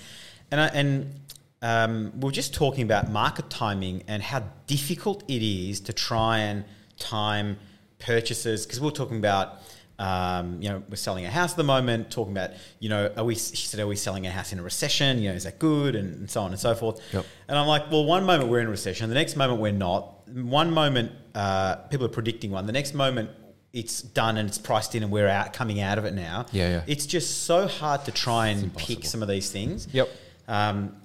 [0.50, 1.14] And I, and
[1.62, 6.38] um, we were just talking about market timing and how difficult it is to try
[6.38, 6.64] and
[6.98, 7.58] time
[7.98, 9.58] purchases because we're talking about.
[9.98, 12.10] Um, you know, we're selling a house at the moment.
[12.10, 13.34] Talking about, you know, are we?
[13.34, 15.18] She said, "Are we selling a house in a recession?
[15.18, 17.02] You know, is that good?" And, and so on and so forth.
[17.12, 17.26] Yep.
[17.48, 20.26] And I'm like, well, one moment we're in a recession, the next moment we're not.
[20.30, 23.28] One moment uh, people are predicting one, the next moment
[23.72, 26.46] it's done and it's priced in and we're out coming out of it now.
[26.50, 26.82] Yeah, yeah.
[26.86, 29.86] It's just so hard to try and pick some of these things.
[29.92, 30.08] Yep.
[30.48, 30.96] Um,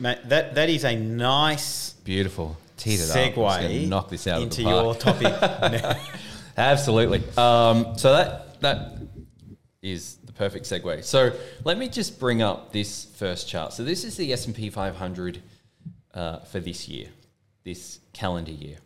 [0.00, 2.56] mate, that that is a nice beautiful.
[2.76, 3.16] Teed it up.
[3.16, 5.22] I'm just gonna segue knock this out into of the park.
[5.22, 5.96] your topic.
[6.56, 7.22] Absolutely.
[7.36, 8.92] Um, so that that
[9.82, 11.04] is the perfect segue.
[11.04, 11.32] So
[11.64, 13.72] let me just bring up this first chart.
[13.72, 15.42] So this is the S and P 500
[16.14, 17.08] uh, for this year,
[17.64, 18.76] this calendar year.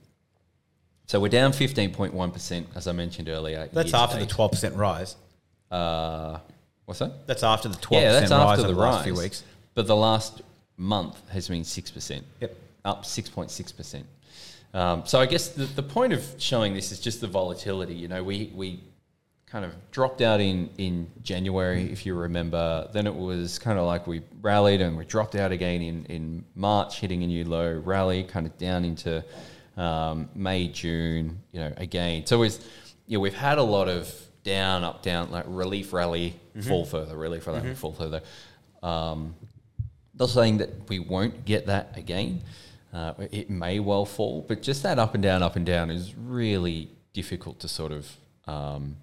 [1.07, 3.69] So we're down 15.1 percent, as I mentioned earlier.
[3.73, 5.17] That's after the twelve percent rise.
[5.71, 6.39] Uh,
[6.87, 7.27] what's that?
[7.27, 9.05] That's after the twelve Yeah, percent that's rise after the the last rise.
[9.05, 9.43] few weeks.
[9.75, 10.43] But the last
[10.77, 12.25] month has been six percent.
[12.41, 12.57] Yep.
[12.85, 14.05] up 6.6%.
[14.75, 17.95] Um, so I guess the, the point of showing this is just the volatility.
[17.95, 18.81] You know, we, we
[19.47, 22.89] kind of dropped out in, in January, if you remember.
[22.93, 26.45] Then it was kind of like we rallied and we dropped out again in, in
[26.57, 29.25] March, hitting a new low, rally kind of down into
[29.77, 32.27] um, May, June, you know, again.
[32.27, 32.59] So it's,
[33.07, 37.17] you know, we've had a lot of down, up, down, like relief rally, fall further,
[37.17, 38.23] relief rally, fall further.
[38.83, 39.37] Um,
[40.19, 42.43] not saying that we won't get that again.
[42.93, 46.15] Uh, it may well fall, but just that up and down, up and down is
[46.15, 48.97] really difficult to sort of um,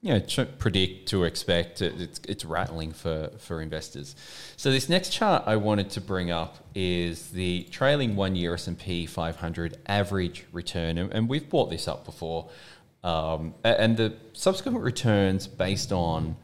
[0.00, 1.80] you know to predict to expect.
[1.80, 4.16] It's it's rattling for for investors.
[4.56, 8.66] So this next chart I wanted to bring up is the trailing one year S
[8.66, 12.48] and P 500 average return, and, and we've brought this up before.
[13.04, 16.34] Um, and the subsequent returns based on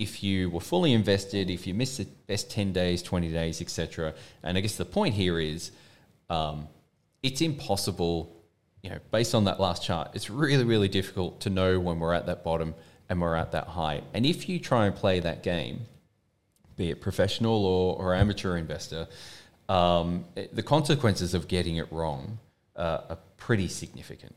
[0.00, 4.14] if you were fully invested, if you missed the best 10 days, 20 days, etc.
[4.42, 5.72] And I guess the point here is
[6.30, 6.68] um,
[7.22, 8.34] it's impossible,
[8.82, 12.14] you know, based on that last chart, it's really, really difficult to know when we're
[12.14, 12.74] at that bottom
[13.10, 14.00] and we're at that high.
[14.14, 15.82] And if you try and play that game,
[16.78, 19.06] be it professional or, or amateur investor,
[19.68, 22.38] um, it- the consequences of getting it wrong
[22.74, 24.34] uh, are pretty significant.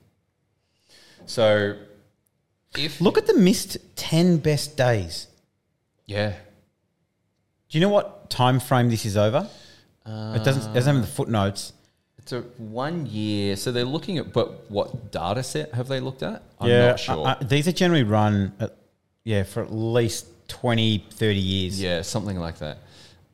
[1.25, 1.77] So,
[2.77, 5.27] if Look at the missed 10 best days.
[6.05, 6.29] Yeah,
[7.69, 9.47] Do you know what time frame this is over?
[10.05, 11.73] it doesn't, it doesn't have the footnotes.
[12.17, 13.55] It's a one year.
[13.55, 16.43] So they're looking at, but what data set have they looked at?
[16.59, 17.25] I'm not sure.
[17.27, 18.75] uh, uh, these are generally run, at,
[19.23, 21.81] yeah, for at least 20, 30 years.
[21.81, 22.77] yeah, something like that.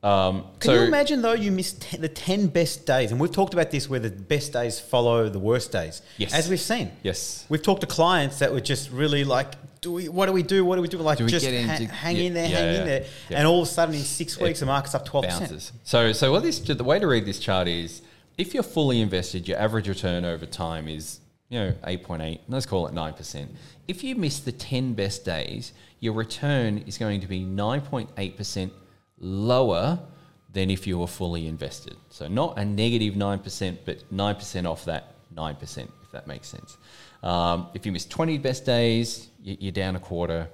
[0.02, 3.10] Um, Can so you imagine though you missed te- the 10 best days?
[3.12, 6.00] And we've talked about this where the best days follow the worst days.
[6.16, 6.32] Yes.
[6.32, 6.90] As we've seen.
[7.02, 7.44] Yes.
[7.50, 10.64] We've talked to clients that were just really like, do we, what do we do?
[10.64, 10.98] What do we do?
[10.98, 13.04] Like, Do just get ha- hang yeah, in there, yeah, hang yeah, in there.
[13.30, 15.22] And all of a sudden in six It weeks, the market's up 12%.
[15.28, 15.72] bounces.
[15.84, 18.02] So, so what this the way to read this chart is
[18.36, 22.40] if you're fully invested, your average return over time is you know eight point eight.
[22.48, 23.50] Let's call it nine percent.
[23.88, 28.10] If you miss the ten best days, your return is going to be nine point
[28.18, 28.72] eight percent
[29.18, 29.98] lower
[30.52, 31.96] than if you were fully invested.
[32.10, 36.10] So not a negative negative nine percent, but nine percent off that nine percent, if
[36.12, 36.76] that makes sense.
[37.22, 40.48] Um, if you miss twenty best days, you're down a quarter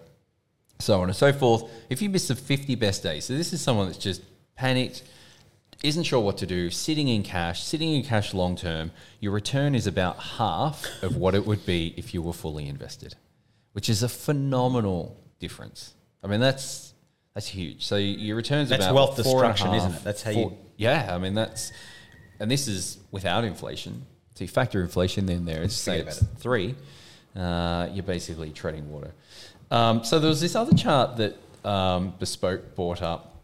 [0.79, 1.65] so on and so forth.
[1.89, 4.23] If you miss the 50 best days, so this is someone that's just
[4.57, 5.03] panicked,
[5.83, 9.75] isn't sure what to do, sitting in cash, sitting in cash long term, your return
[9.75, 13.15] is about half of what it would be if you were fully invested,
[13.73, 15.95] which is a phenomenal difference.
[16.23, 16.93] I mean, that's
[17.35, 17.85] that's huge.
[17.87, 20.05] So your returns That's about wealth four and a destruction, isn't it?
[20.05, 21.71] That's how four- you- Yeah, I mean that's,
[22.41, 24.07] and this is without inflation.
[24.35, 26.75] So you factor inflation in there, it's say it's three,
[27.37, 29.13] uh, you're basically treading water.
[29.71, 33.43] Um, so there was this other chart that um, Bespoke brought up,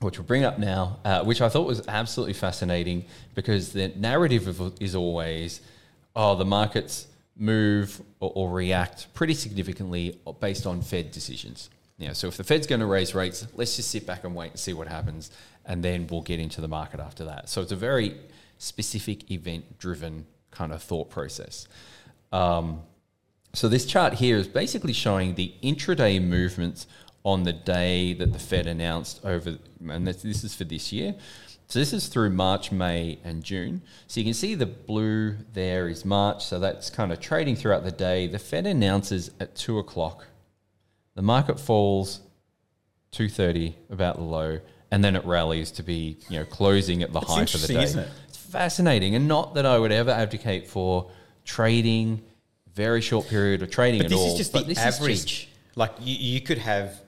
[0.00, 4.48] which we'll bring up now, uh, which I thought was absolutely fascinating because the narrative
[4.80, 5.60] is always,
[6.16, 11.70] oh, the markets move or, or react pretty significantly based on Fed decisions.
[11.98, 14.52] Know, so if the Fed's going to raise rates, let's just sit back and wait
[14.52, 15.30] and see what happens,
[15.66, 17.50] and then we'll get into the market after that.
[17.50, 18.16] So it's a very
[18.56, 21.68] specific event-driven kind of thought process.
[22.32, 22.80] Um,
[23.52, 26.86] so this chart here is basically showing the intraday movements
[27.24, 29.58] on the day that the Fed announced over,
[29.88, 31.14] and this, this is for this year.
[31.66, 33.82] So this is through March, May, and June.
[34.08, 36.44] So you can see the blue there is March.
[36.44, 38.26] So that's kind of trading throughout the day.
[38.26, 40.26] The Fed announces at two o'clock.
[41.14, 42.20] The market falls
[43.12, 44.60] two thirty, about the low,
[44.90, 47.82] and then it rallies to be you know closing at the high for the day.
[47.82, 48.08] isn't it?
[48.28, 51.10] It's fascinating, and not that I would ever advocate for
[51.44, 52.22] trading
[52.80, 54.32] very short period of trading But at this all.
[54.32, 55.26] is just but the average.
[55.26, 57.00] just like you, you could have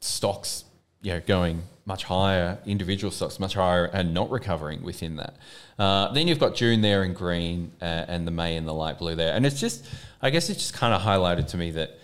[0.00, 0.64] stocks,
[1.02, 5.36] you know, going much higher, individual stocks much higher, and not recovering within that.
[5.78, 8.98] Uh, then you've got June there in green, uh, and the May in the light
[8.98, 9.84] blue there, and it's just,
[10.22, 11.98] I guess, it's just kind of highlighted to me that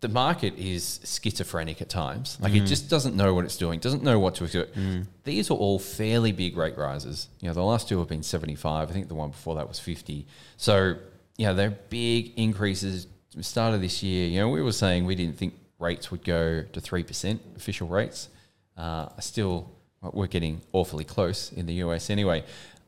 [0.00, 2.36] the market is schizophrenic at times.
[2.40, 4.76] Like it just doesn't know what it's doing, doesn't know what to expect.
[5.24, 7.28] These are all fairly big rate rises.
[7.40, 8.90] You know, the last two have been 75.
[8.90, 10.26] I think the one before that was 50.
[10.58, 10.96] So,
[11.36, 13.06] you know, they're big increases.
[13.34, 16.24] The start of this year, you know, we were saying we didn't think rates would
[16.24, 18.28] go to 3% official rates.
[18.76, 19.70] Uh, still,
[20.00, 22.44] we're getting awfully close in the US anyway.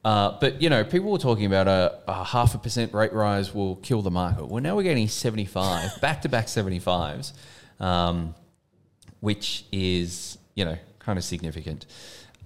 [0.07, 3.53] Uh, but you know, people were talking about a, a half a percent rate rise
[3.53, 4.47] will kill the market.
[4.47, 7.33] Well, now we're getting seventy five back to back seventy fives,
[7.81, 8.33] um,
[9.19, 11.87] which is you know kind of significant.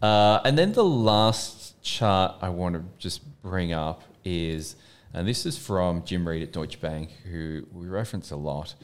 [0.01, 4.77] Uh, and then the last chart I want to just bring up is,
[5.13, 8.75] and this is from Jim Reid at Deutsche Bank, who we reference a lot.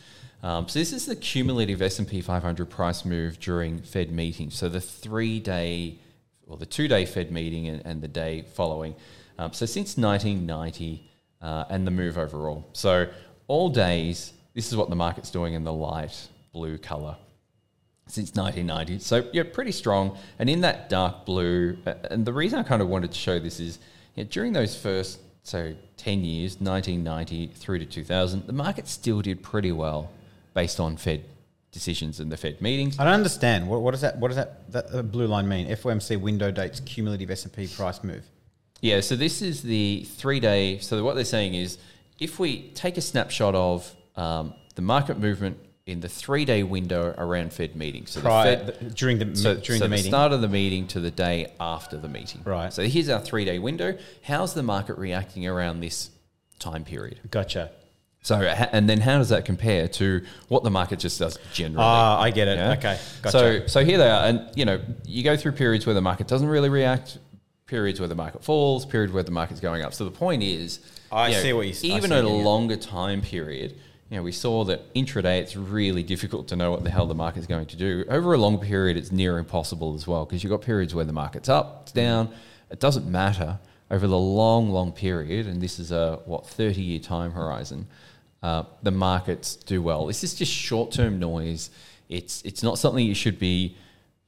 [0.43, 4.55] Um, so this is the cumulative S and P 500 price move during Fed meetings.
[4.57, 5.99] So the three day,
[6.47, 8.95] or the two day Fed meeting and, and the day following.
[9.39, 11.09] Um, so since 1990
[11.43, 12.69] uh, and the move overall.
[12.73, 13.09] So
[13.49, 17.17] all days, this is what the market's doing in the light blue color
[18.09, 19.01] since 1990.
[19.01, 20.17] So yeah, pretty strong.
[20.39, 21.77] And in that dark blue,
[22.11, 23.79] and the reason I kind of wanted to show this is
[24.15, 29.23] you know, during those first so 10 years, 1990 through to 2000, the market still
[29.23, 30.11] did pretty well
[30.55, 31.25] based on Fed
[31.71, 32.99] decisions and the Fed meetings.
[32.99, 33.69] I don't understand.
[33.69, 34.19] What, what does that?
[34.19, 35.69] What does that, that blue line mean?
[35.69, 38.25] FOMC window dates cumulative S and P price move.
[38.81, 40.79] Yeah, so this is the three day.
[40.79, 41.79] So what they're saying is,
[42.19, 47.15] if we take a snapshot of um, the market movement in the three day window
[47.17, 50.11] around Fed meetings, so Prior, the Fed, during the so, during so the meeting.
[50.11, 52.43] start of the meeting to the day after the meeting.
[52.45, 52.73] Right.
[52.73, 53.97] So here's our three day window.
[54.23, 56.11] How's the market reacting around this
[56.59, 57.21] time period?
[57.31, 57.71] Gotcha.
[58.23, 61.85] So and then how does that compare to what the market just does generally?
[61.85, 62.59] Ah, I get it.
[62.59, 62.73] Yeah?
[62.73, 63.31] Okay, gotcha.
[63.31, 66.27] So so here they are, and you know you go through periods where the market
[66.27, 67.19] doesn't really react,
[67.67, 69.95] periods where the market falls, periods where the market's going up.
[69.95, 70.81] So the point is,
[71.13, 73.77] I you know, see what you even see at a longer time period.
[74.11, 77.15] You know, we saw that intraday it's really difficult to know what the hell the
[77.15, 78.05] market's going to do.
[78.09, 81.13] Over a long period, it's near impossible as well because you've got periods where the
[81.13, 82.33] market's up, it's down.
[82.71, 83.59] It doesn't matter
[83.91, 87.89] over the long, long period, and this is a what thirty year time horizon.
[88.43, 90.07] Uh, the markets do well.
[90.07, 91.71] This is just short term noise.
[92.09, 93.77] It's it's not something you should be,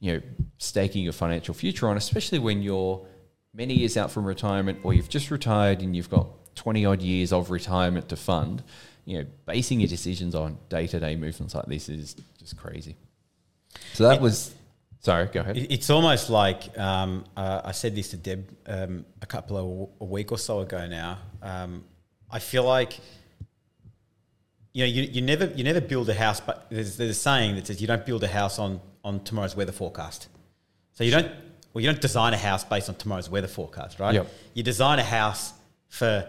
[0.01, 0.21] you know,
[0.57, 3.05] staking your financial future on, especially when you're
[3.53, 7.31] many years out from retirement or you've just retired and you've got twenty odd years
[7.31, 8.61] of retirement to fund.
[9.09, 12.95] You know, basing your decisions on day to day movements like this is just crazy.
[13.93, 14.53] So that was.
[14.99, 15.57] Sorry, go ahead.
[15.57, 20.05] It's almost like um, uh, I said this to Deb um, a couple of a
[20.05, 21.17] week or so ago now.
[21.41, 21.85] Um,
[22.29, 22.99] I feel like
[24.73, 27.55] you know you, you never you never build a house, but there's, there's a saying
[27.55, 30.27] that says you don't build a house on on tomorrow's weather forecast.
[30.91, 31.31] So you don't
[31.73, 34.13] well you don't design a house based on tomorrow's weather forecast, right?
[34.13, 34.27] Yep.
[34.53, 35.53] You design a house
[35.87, 36.27] for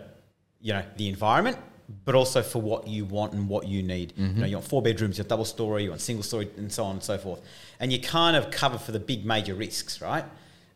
[0.60, 1.58] you know the environment,
[2.04, 4.12] but also for what you want and what you need.
[4.16, 4.44] You know, mm-hmm.
[4.44, 6.92] you want four bedrooms, you want double story, you want single story, and so on
[6.96, 7.40] and so forth.
[7.78, 10.24] And you kind of cover for the big major risks, right?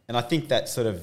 [0.09, 1.01] And I think that sort of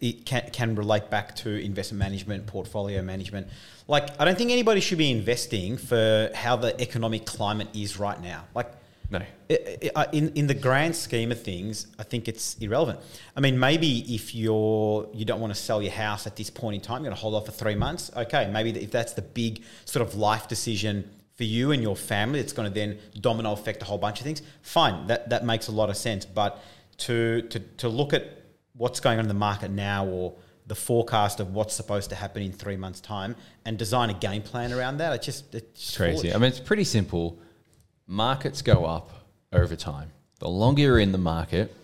[0.00, 3.46] it can, can relate back to investment management, portfolio management.
[3.86, 8.20] Like, I don't think anybody should be investing for how the economic climate is right
[8.20, 8.44] now.
[8.54, 8.72] Like,
[9.12, 9.20] No.
[10.12, 12.98] in in the grand scheme of things, I think it's irrelevant.
[13.36, 16.76] I mean, maybe if you're you don't want to sell your house at this point
[16.76, 18.10] in time, you're going to hold off for three months.
[18.16, 22.40] Okay, maybe if that's the big sort of life decision for you and your family,
[22.40, 24.40] it's going to then domino affect a whole bunch of things.
[24.62, 26.24] Fine, that that makes a lot of sense.
[26.24, 26.58] But
[26.98, 28.24] to to to look at
[28.72, 30.34] what's going on in the market now or
[30.66, 34.40] the forecast of what's supposed to happen in three months' time and design a game
[34.40, 36.22] plan around that, it's just it's crazy.
[36.22, 36.34] foolish.
[36.34, 37.38] I mean, it's pretty simple.
[38.12, 39.10] Markets go up
[39.54, 40.10] over time.
[40.38, 41.74] The longer you're in the market,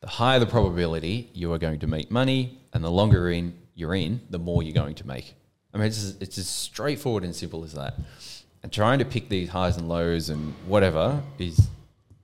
[0.00, 3.94] the higher the probability you are going to make money, and the longer in you're
[3.94, 5.34] in, the more you're going to make.
[5.74, 7.94] I mean, it's just, it's as straightforward and simple as that.
[8.62, 11.68] And trying to pick these highs and lows and whatever is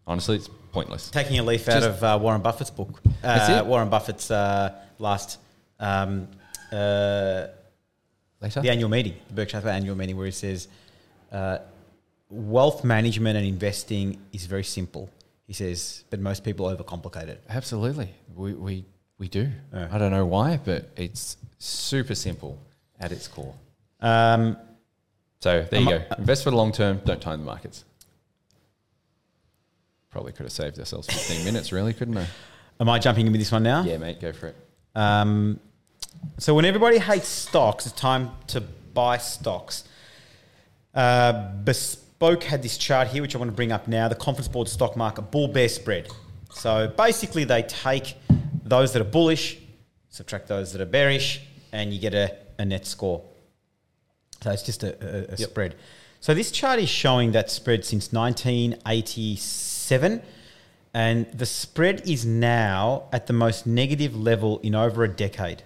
[0.06, 1.10] honestly, it's pointless.
[1.10, 3.02] Taking a leaf out Just- of uh, Warren Buffett's book.
[3.22, 3.62] Uh?
[3.66, 5.38] Warren Buffett's uh, last
[5.78, 6.28] um,
[6.72, 7.48] uh,
[8.40, 10.68] Later, the annual meeting, the Berkshire Hathaway annual meeting, where he says,
[11.32, 11.58] uh,
[12.30, 15.10] "Wealth management and investing is very simple."
[15.46, 17.42] He says, but most people overcomplicate it.
[17.48, 18.84] absolutely, we we
[19.18, 19.48] we do.
[19.72, 19.88] Yeah.
[19.90, 22.58] I don't know why, but it's super simple
[23.00, 23.54] at its core.
[24.00, 24.56] Um,
[25.40, 26.02] So there you go.
[26.18, 27.00] Invest for the long term.
[27.04, 27.84] Don't time the markets.
[30.10, 32.26] Probably could have saved ourselves 15 minutes, really, couldn't I?
[32.80, 33.82] am I jumping in with this one now?
[33.82, 34.56] Yeah, mate, go for it.
[34.94, 35.60] Um,
[36.38, 39.84] so when everybody hates stocks, it's time to buy stocks.
[40.94, 44.08] Uh, Bespoke had this chart here, which I want to bring up now.
[44.08, 46.08] The Conference Board stock market bull bear spread.
[46.52, 48.16] So basically, they take
[48.64, 49.58] those that are bullish,
[50.08, 51.40] subtract those that are bearish,
[51.72, 53.22] and you get a, a net score.
[54.42, 55.50] So it's just a, a, a Yep.
[55.50, 55.74] spread.
[56.20, 60.22] So this chart is showing that spread since 1987,
[60.94, 65.62] and the spread is now at the most negative level in over a decade.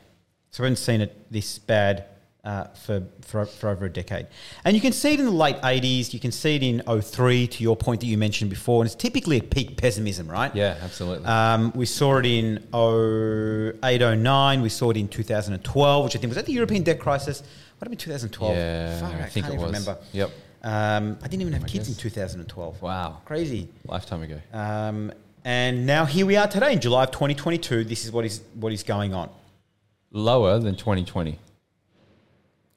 [0.50, 2.04] So we haven't seen it this bad
[2.44, 4.26] uh, for, for for over a decade.
[4.64, 6.12] And you can see it in the late 80s.
[6.12, 8.96] You can see it in 03, to your point that you mentioned before, and it's
[8.96, 10.54] typically a peak pessimism, right?
[10.54, 11.26] Yeah, absolutely.
[11.26, 14.62] Um, we saw it in 08, 09.
[14.62, 17.42] We saw it in 2012, which I think was that the European debt crisis.
[17.78, 18.56] What happened in 2012?
[18.56, 19.66] yeah, Fuck, I think can't it even was.
[19.66, 19.98] remember.
[20.12, 20.30] Yep.
[20.64, 22.82] Um, I didn't even have I kids in 2012.
[22.82, 23.20] Wow.
[23.24, 23.68] Crazy.
[23.84, 24.40] Lifetime ago.
[24.52, 25.12] Um,
[25.44, 27.82] and now here we are today in July of 2022.
[27.82, 29.28] This is what is what is going on.
[30.12, 31.38] Lower than 2020.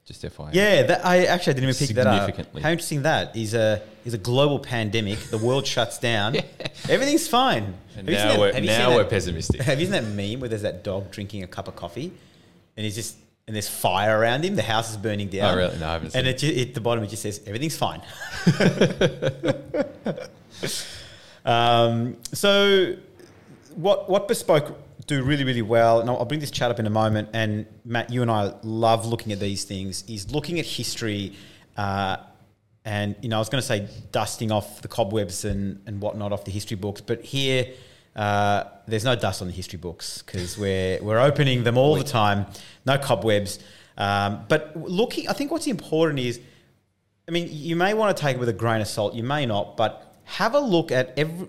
[0.05, 0.51] Just FYI.
[0.53, 2.25] Yeah, that, I actually I didn't even pick that up.
[2.27, 2.61] Significantly.
[2.61, 5.17] How interesting that is a is a global pandemic.
[5.17, 6.35] The world shuts down.
[6.89, 7.73] Everything's fine.
[7.97, 9.61] And Have you seen now that- we're, have you seen now that- we're pessimistic.
[9.61, 12.13] Have you seen that meme where there's that dog drinking a cup of coffee,
[12.77, 14.55] and he's just and there's fire around him.
[14.55, 15.53] The house is burning down.
[15.53, 15.77] Oh, really?
[15.79, 16.43] No, I haven't seen And it.
[16.43, 18.01] it, ju- at the bottom it just says everything's fine.
[21.45, 22.95] um, so
[23.75, 24.77] what what bespoke
[25.07, 27.29] do really really well, and I'll, bring this chat up in a moment.
[27.33, 30.03] And Matt, you and I love looking at these things.
[30.07, 31.33] Is looking at history.
[31.77, 32.17] Uh,
[32.83, 36.31] and you know, I was going to say dusting off the cobwebs and, and whatnot
[36.31, 37.67] off the history books, but here
[38.15, 42.03] uh, there's no dust on the history books because we're we're opening them all the
[42.03, 42.45] time.
[42.85, 43.59] No cobwebs.
[43.97, 46.39] Um, but looking, I think what's important is,
[47.27, 49.13] I mean, you may want to take it with a grain of salt.
[49.13, 51.47] You may not, but have a look at every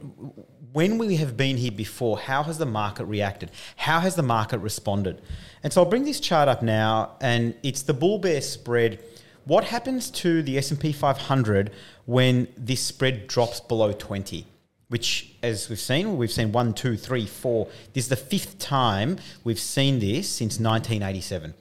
[0.76, 3.50] when we have been here before, how has the market reacted?
[3.76, 5.22] How has the market responded?
[5.62, 9.02] And so I'll bring this chart up now, and it's the bull bear spread.
[9.46, 11.70] What happens to the S&P 500
[12.04, 14.44] when this spread drops below 20?
[14.88, 17.68] Which, as we've seen, we've seen one, two, three, four.
[17.94, 21.54] This is the fifth time we've seen this since 1987.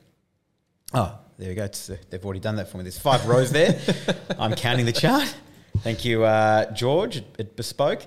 [0.93, 1.63] Oh, there we go.
[1.63, 2.83] Uh, they've already done that for me.
[2.83, 3.79] There's five rows there.
[4.37, 5.33] I'm counting the chart.
[5.77, 8.05] Thank you, uh, George at Bespoke.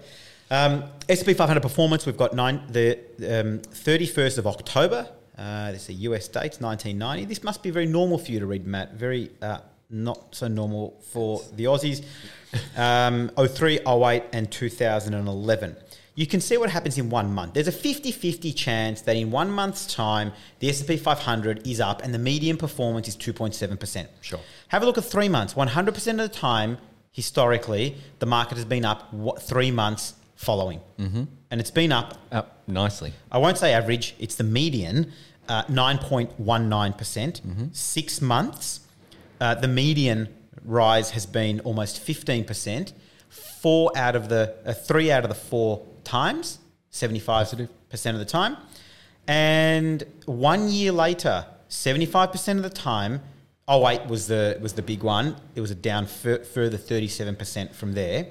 [0.50, 2.06] Um, S&P 500 performance.
[2.06, 5.08] We've got nine, the um, 31st of October.
[5.36, 7.26] Uh, this is a US date, 1990.
[7.26, 8.94] This must be very normal for you to read, Matt.
[8.94, 9.58] Very uh,
[9.90, 12.04] not so normal for the Aussies.
[12.76, 15.76] Um, 03, 08, and 2011.
[16.14, 17.54] You can see what happens in one month.
[17.54, 22.12] There's a 50-50 chance that in one month's time, the S&P 500 is up and
[22.12, 24.06] the median performance is 2.7%.
[24.22, 24.40] Sure.
[24.68, 25.54] Have a look at three months.
[25.54, 26.78] 100% of the time,
[27.12, 30.80] historically, the market has been up three months following.
[30.98, 31.24] Mm-hmm.
[31.50, 33.12] And it's been up, Up nicely.
[33.30, 35.12] I won't say average, it's the median,
[35.48, 36.96] uh, 9.19%.
[36.96, 38.80] percent Six months,
[39.40, 40.28] uh, the median
[40.64, 42.92] rise has been almost 15%.
[43.28, 46.60] Four out of the, uh, three out of the four times,
[46.92, 47.68] 75%
[48.12, 48.56] of the time.
[49.26, 53.22] And one year later, 75% of the time,
[53.66, 55.34] oh wait, was the, was the big one.
[55.56, 58.28] It was a down fur- further 37% from there.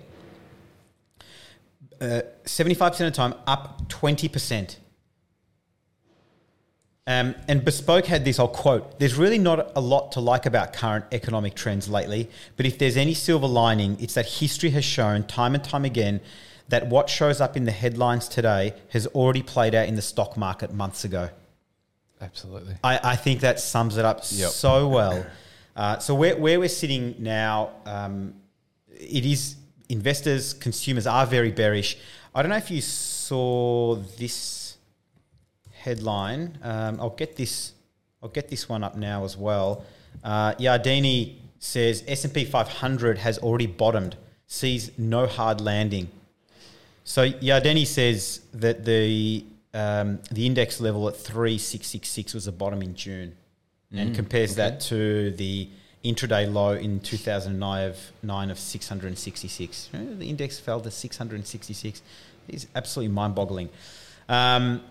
[1.99, 4.75] Uh, 75% of the time, up 20%.
[7.07, 10.73] Um, and Bespoke had this, I'll quote, there's really not a lot to like about
[10.73, 15.23] current economic trends lately, but if there's any silver lining, it's that history has shown
[15.23, 16.19] time and time again
[16.67, 20.35] that what shows up in the headlines today has already played out in the stock
[20.35, 21.29] market months ago.
[22.19, 22.75] Absolutely.
[22.83, 24.49] I, I think that sums it up Yep.
[24.49, 25.25] so well.
[25.77, 28.33] Uh, so where, where we're sitting now, um,
[28.91, 29.55] it is
[29.89, 31.97] investors, consumers are very bearish.
[32.33, 34.77] I don't know if you saw this
[35.71, 36.57] headline.
[36.61, 37.73] Um, I'll get this.
[38.21, 39.85] I'll get this one up now as well.
[40.23, 44.15] Uh, Yardeni says S and P 500 has already bottomed,
[44.47, 46.09] sees no hard landing.
[47.03, 52.45] So Yardeni says that the um, the index level at three six six six was
[52.45, 53.35] the bottom in June,
[53.91, 55.69] and compares that to the
[56.13, 59.89] intraday low in 2009 of, nine of 666.
[59.93, 62.01] Uh, The index fell to 666.
[62.47, 63.69] It's absolutely mind-boggling.
[64.29, 64.81] Um,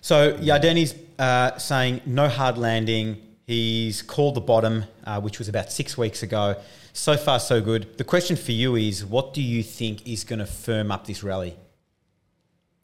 [0.00, 3.20] so Yardeni's uh, saying no hard landing.
[3.46, 6.56] He's called the bottom, uh, which was about six weeks ago.
[6.92, 7.96] So far, so good.
[7.96, 11.22] The question for you is, what do you think is going to firm up this
[11.22, 11.56] rally?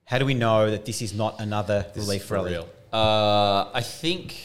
[0.07, 2.57] How do we know that this is not another relief rally?
[2.93, 4.37] Uh, I think.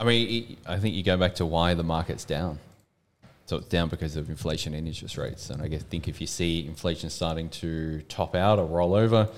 [0.00, 2.58] I mean, I think you go back to why the market's down.
[3.44, 5.50] So it's down because of inflation and interest rates.
[5.50, 9.28] And I guess think if you see inflation starting to top out or roll over,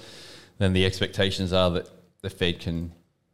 [0.58, 1.90] then the expectations are that
[2.20, 2.92] the Fed can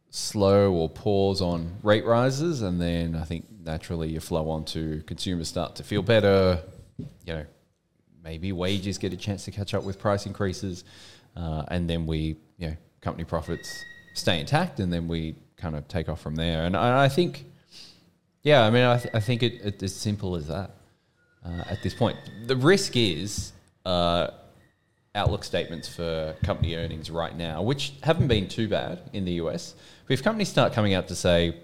[0.09, 5.03] slow or pause on rate rises, and then I think naturally you flow on to
[5.05, 6.59] consumers start to feel better.
[6.97, 7.45] You know,
[8.23, 10.83] maybe wages get a chance to catch up with price increases,
[11.35, 13.83] uh, and then we, you know, company profits
[14.19, 16.65] stay intact, and then we kind of take off from there.
[16.65, 17.45] And I, I think,
[18.43, 20.71] yeah, I mean, I, th- I think it, it's as simple as that
[21.45, 22.17] uh, at this point.
[22.47, 23.51] The risk is
[23.85, 24.27] uh,
[25.15, 29.75] outlook statements for company earnings right now, which haven't been too bad in the US.
[30.07, 31.55] But if companies start coming out to say,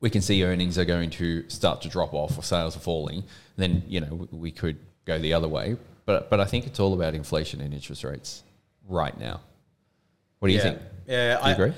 [0.00, 3.24] we can see earnings are going to start to drop off or sales are falling,
[3.56, 5.76] then you know we could go the other way.
[6.04, 8.42] But but I think it's all about inflation and interest rates
[8.88, 9.40] right now.
[10.44, 10.62] What do you Yeah.
[10.64, 10.78] think?
[11.06, 11.72] Yeah, Do you I, agree?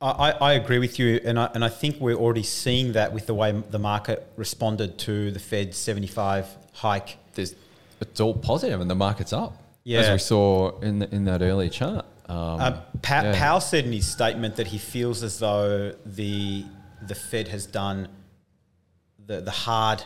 [0.00, 3.26] I, I agree with you, and I, and I think we're already seeing that with
[3.26, 7.16] the way the market responded to the Fed's 75 hike.
[7.34, 7.54] There's,
[8.00, 9.56] it's all positive and the market's up.
[9.84, 10.00] Yeah.
[10.00, 12.04] as we saw in the, in that earlier chart.
[12.28, 13.38] Um, Uh, pa- yeah.
[13.38, 16.64] Powell said in his statement that he feels as though the
[17.06, 18.08] the Fed has done
[19.28, 20.00] the the hard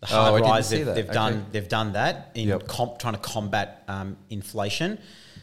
[0.00, 0.70] the Oh, hard didn't rise.
[0.70, 0.94] They've, that.
[0.96, 1.14] they've Okay.
[1.14, 2.66] done they've done that in Yep.
[2.66, 4.98] comp, trying to combat um, inflation.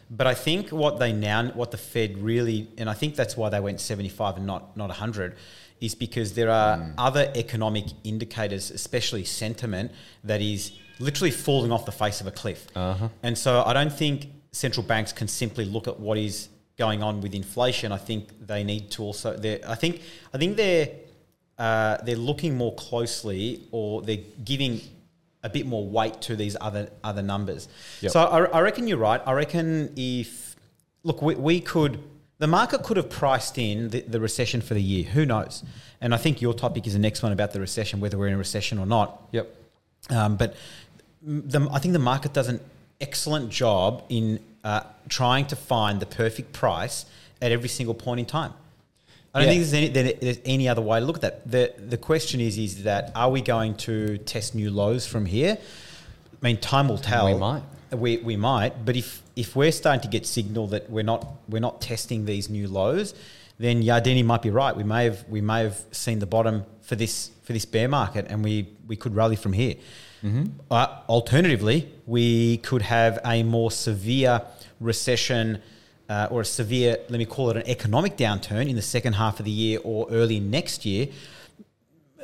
[0.10, 3.50] But I think what they now what the Fed really and I think that's why
[3.50, 5.36] they went seventy five and not not hundred
[5.82, 6.94] is because there are Mm.
[6.98, 9.92] other economic indicators, especially sentiment,
[10.26, 12.68] that is literally falling off the face of a cliff.
[12.76, 13.08] Uh-huh.
[13.24, 17.22] And so I don't think central banks can simply look at what is going on
[17.22, 17.92] with inflation.
[17.94, 19.38] I think they need to also.
[19.68, 20.02] I think
[20.34, 20.90] I think they're
[21.58, 24.82] uh, they're looking more closely, or they're giving
[25.44, 27.68] a bit more weight to these other other numbers.
[28.02, 28.12] Yep.
[28.12, 29.22] So I, I reckon you're right.
[29.26, 30.56] I reckon if
[31.04, 32.00] look, we, we could
[32.40, 35.04] the market could have priced in the, the recession for the year.
[35.04, 35.64] Who knows?
[36.02, 38.34] And I think your topic is the next one about the recession, whether we're in
[38.34, 39.28] a recession or not.
[39.32, 39.56] Yep.
[40.10, 40.56] Um, but
[41.22, 42.62] the, I think the market does an
[43.02, 47.06] excellent job in uh, trying to find the perfect price
[47.42, 48.54] at every single point in time.
[49.34, 49.64] I don't Yeah.
[49.64, 51.50] think there's any, there's any other way to look at that.
[51.52, 55.58] The, the question is, is that are we going to test new lows from here?
[56.42, 57.28] I mean, time will tell.
[57.28, 57.64] We might.
[57.92, 58.86] We, we might.
[58.86, 62.50] But if, if we're starting to get signal that we're not, we're not testing these
[62.50, 63.14] new lows,
[63.60, 64.76] then Yardeni might be right.
[64.76, 68.26] We may have, we may have seen the bottom for this, for this bear market
[68.30, 69.76] and we, we could rally from here.
[70.70, 74.42] Uh, alternatively, we could have a more severe
[74.82, 75.62] recession
[76.10, 79.40] uh, or a severe, let me call it an economic downturn in the second half
[79.40, 81.08] of the year or early next year,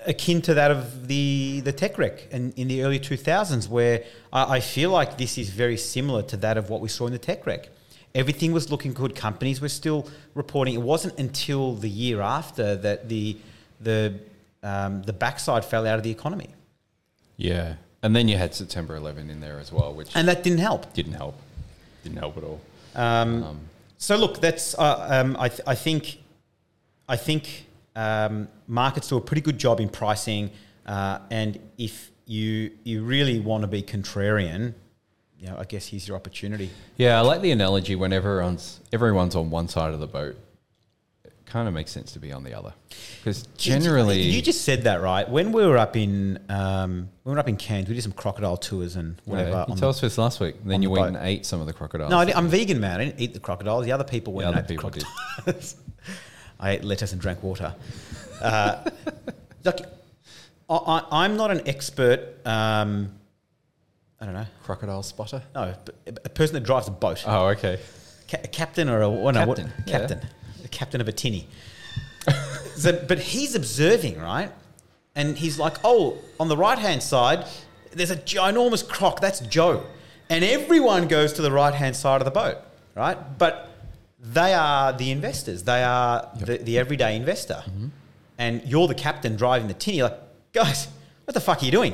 [0.08, 4.56] akin to that of the, the tech wreck in, in the early 2000s, where I,
[4.56, 7.20] I feel like this is very similar to that of what we saw in the
[7.20, 7.70] tech wreck.
[8.14, 9.16] Everything was looking good.
[9.16, 10.74] Companies were still reporting.
[10.74, 13.38] It wasn't until the year after that the,
[13.82, 14.16] the,
[14.64, 16.50] um, the backside fell out of the economy.
[17.38, 17.76] Yeah.
[18.02, 20.94] And then you had September 11 in there as well, which And that didn't help.
[20.94, 21.36] didn't help.
[22.04, 22.62] Didn't help at all.
[22.96, 23.60] Um, Um,
[23.98, 26.20] so look, that's uh, um, I, th- I think
[27.08, 27.66] I think
[27.96, 30.52] um, markets do a pretty good job in pricing,
[30.86, 34.74] uh, and if you you really want to be contrarian,
[35.40, 36.70] you know, I guess here's your opportunity.
[36.98, 40.38] Yeah, I like the analogy when everyone's everyone's on one side of the boat.
[41.56, 42.74] Kind of makes sense to be on the other
[43.24, 45.26] because generally, you just said that right.
[45.30, 48.12] When we were up in um, when we were up in Cairns, we did some
[48.12, 49.52] crocodile tours and whatever.
[49.52, 50.56] Yeah, you the- told us this last week.
[50.66, 51.20] Then you the went boat.
[51.20, 52.12] and ate some of the crocodiles.
[52.12, 53.00] no, I, am vegan, man.
[53.00, 53.86] I didn't eat the crocodiles.
[53.86, 55.08] The other people went other and ate people the did.
[55.08, 55.76] crocodiles.
[56.60, 57.74] I ate lettuce and drank water.
[58.42, 58.90] Uh,
[59.64, 59.80] like,
[60.70, 62.46] I, I'm not an expert.
[62.46, 63.14] Um,
[64.20, 64.46] I don't know.
[64.64, 65.42] crocodile spotter.
[65.56, 65.74] No,
[66.06, 67.80] a person that drives a boat, Oh, okay.
[68.30, 70.00] Ca- a captain or a no, what- Captain, yeah.
[70.00, 70.20] captain,
[70.66, 71.48] the captain of a tinny.
[72.76, 74.52] so, but he's observing, right?
[75.14, 77.46] And he's like, "Oh, on the right hand side,
[77.92, 79.22] there's a ginormous croc.
[79.22, 79.86] That's Joe."
[80.28, 82.58] And everyone goes to the right hand side of the boat,
[82.96, 83.16] right?
[83.38, 83.70] But
[84.20, 85.64] they are the investors.
[85.64, 87.62] They are the, the everyday investor.
[87.68, 87.88] Mm-hmm.
[88.40, 89.98] And you're the captain driving the tinny.
[89.98, 90.20] You're like,
[90.52, 90.88] guys,
[91.26, 91.94] what the fuck are you doing?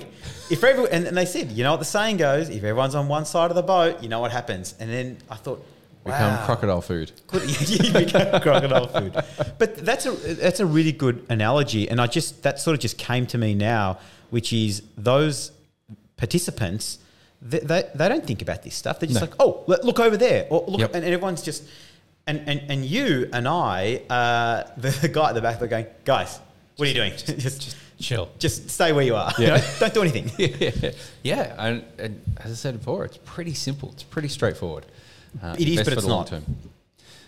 [0.50, 3.10] If every, and, and they said, you know what the saying goes, if everyone's on
[3.10, 4.76] one side of the boat, you know what happens.
[4.80, 5.66] And then I thought,
[6.04, 6.46] Become wow.
[6.46, 7.12] crocodile food.
[7.28, 9.14] Could, you become crocodile food.
[9.60, 12.98] But that's a that's a really good analogy, and I just that sort of just
[12.98, 14.00] came to me now,
[14.32, 15.52] which is those
[16.18, 16.98] participants.
[17.44, 19.00] They, they, they don't think about this stuff.
[19.00, 19.26] They're just No.
[19.28, 20.96] like, oh, look look over there, or look, Yep.
[20.96, 21.64] and, and everyone's just,
[22.28, 25.88] and, and, and you and I, uh, the, the guy at the back, they're going,
[26.06, 26.40] guys,
[26.78, 27.12] what are you doing?
[27.18, 28.30] just, just Chill.
[28.40, 29.32] just stay where you are.
[29.40, 29.56] Yeah.
[29.56, 30.32] You know, don't do anything.
[30.38, 30.92] yeah,
[31.24, 31.56] yeah.
[31.58, 33.90] And, and as I said before, it's pretty simple.
[33.94, 34.86] It's pretty straightforward.
[35.42, 36.32] Uh, It is, but it's not.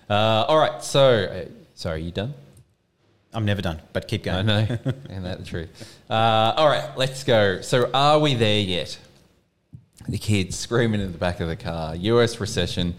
[0.09, 0.13] Uh,
[0.47, 0.83] all right.
[0.83, 1.45] So, uh,
[1.75, 2.33] sorry, you done?
[3.33, 4.45] I'm never done, but keep I going.
[4.45, 4.59] know.
[5.09, 5.99] Isn't that the truth?
[6.09, 7.61] Uh, all right, let's go.
[7.61, 8.97] So, are we there yet?
[10.07, 11.95] The kids screaming in the back of the car.
[11.95, 12.93] US recession.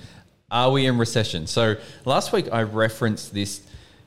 [0.51, 1.47] Are we in recession?
[1.47, 3.61] So, last week I referenced this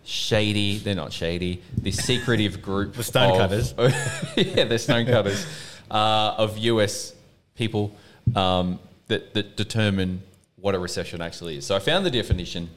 [0.03, 2.93] shady, they're not shady, this secretive group.
[2.93, 3.73] The stonecutters.
[4.35, 5.45] yeah, the stonecutters
[5.91, 7.13] uh, of US
[7.55, 7.95] people
[8.35, 10.21] um, that, that determine
[10.67, 11.65] what a recession actually is.
[11.65, 12.69] So, I found the definition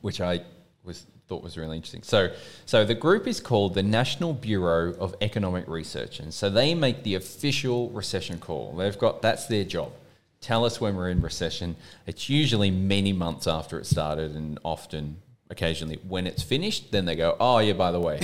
[0.00, 0.40] which I
[0.82, 2.02] was thought was really interesting.
[2.02, 2.32] So,
[2.66, 7.04] so the group is called the National Bureau of Economic Research, and so they make
[7.04, 8.74] the official recession call.
[8.76, 9.92] They've got that's their job.
[10.40, 11.76] Tell us when we're in recession.
[12.08, 15.18] It's usually many months after it started, and often,
[15.50, 18.18] occasionally, when it's finished, then they go, "Oh yeah, by the way,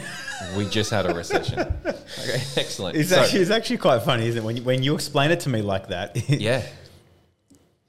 [0.57, 1.61] we just had a recession."
[2.23, 2.97] Okay, excellent.
[2.97, 4.45] It's So- actually, it's actually quite funny, isn't it?
[4.45, 6.29] When you, when you explain it to me like that.
[6.29, 6.63] yeah.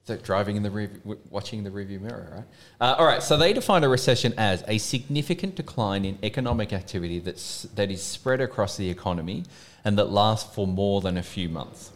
[0.05, 0.91] So driving in the rear,
[1.31, 2.45] watching the rearview mirror, right?
[2.79, 3.23] Uh, all right.
[3.23, 8.03] So they define a recession as a significant decline in economic activity that's that is
[8.03, 9.45] spread across the economy
[9.83, 11.91] and that lasts for more than a few months.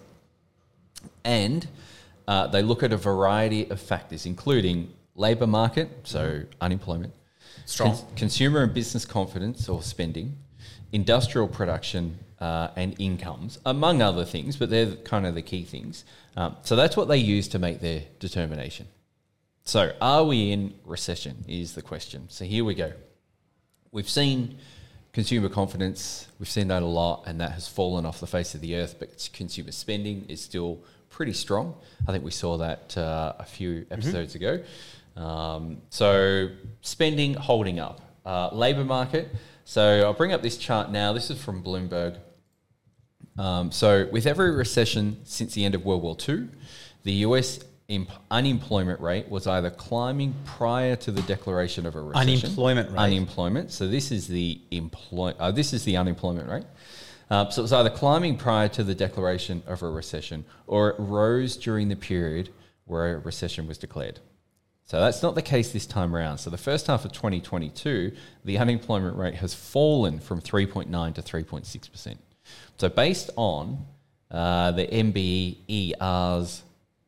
[1.23, 1.67] And
[2.27, 7.13] uh, they look at a variety of factors, including labour market, so unemployment,
[7.65, 7.89] Strong.
[7.89, 10.35] cons- consumer and business confidence or spending,
[10.91, 16.05] industrial production uh, and incomes, among other things, but they're kind of the key things.
[16.39, 18.87] Um, so that's what they use to make their determination.
[19.65, 21.43] So, are we in recession?
[21.49, 22.29] Is the question.
[22.29, 22.93] So, here we go.
[23.91, 24.57] We've seen
[25.11, 28.61] consumer confidence, we've seen that a lot, and that has fallen off the face of
[28.61, 30.79] the earth, but consumer spending is still
[31.09, 31.75] pretty strong.
[32.07, 34.63] I think we saw that uh, a few episodes ago.
[35.17, 36.47] Um, so,
[36.79, 37.99] spending holding up.
[38.25, 39.27] Uh, Labour market.
[39.65, 41.11] So, I'll bring up this chart now.
[41.11, 42.17] This is from Bloomberg.
[43.39, 46.49] Um, so, with every recession since the end of World War II,
[47.03, 52.37] the US imp- unemployment rate was either climbing prior to the declaration of a recession.
[52.37, 52.99] Unemployment rate.
[52.99, 53.71] Unemployment.
[53.71, 55.33] So this is the employ.
[55.39, 56.65] Uh, this is the unemployment rate.
[57.29, 60.95] Uh, so it was either climbing prior to the declaration of a recession, or it
[60.99, 62.49] rose during the period
[62.85, 64.19] where a recession was declared.
[64.83, 66.39] So that's not the case this time around.
[66.39, 68.11] So the first half of 2022,
[68.43, 72.19] the unemployment rate has fallen from 3.9 to 3.6 percent.
[72.77, 73.85] So based on
[74.31, 76.63] uh, the NBER's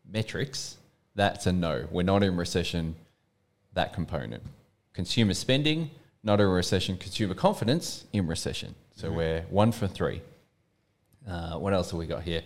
[0.09, 0.77] metrics,
[1.15, 1.87] that's a no.
[1.91, 2.95] We're not in recession.
[3.73, 4.43] That component,
[4.93, 5.91] consumer spending,
[6.23, 6.97] not in recession.
[6.97, 8.75] Consumer confidence in recession.
[8.95, 10.21] So we're one for three.
[11.27, 12.41] Uh, what else have we got here?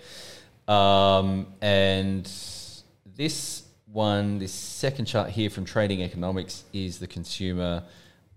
[0.67, 2.31] Um, and
[3.15, 7.83] this one, this second chart here from Trading Economics is the consumer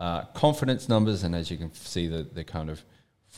[0.01, 2.83] uh, confidence numbers, and as you can see, the the kind of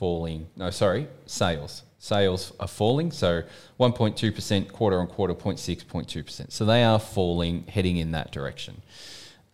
[0.00, 0.48] falling.
[0.56, 1.82] No, sorry, sales.
[1.98, 3.12] Sales are falling.
[3.12, 3.42] So
[3.78, 6.52] 1.2 percent quarter on quarter, 0.6, 0.2 percent.
[6.52, 8.80] So they are falling, heading in that direction.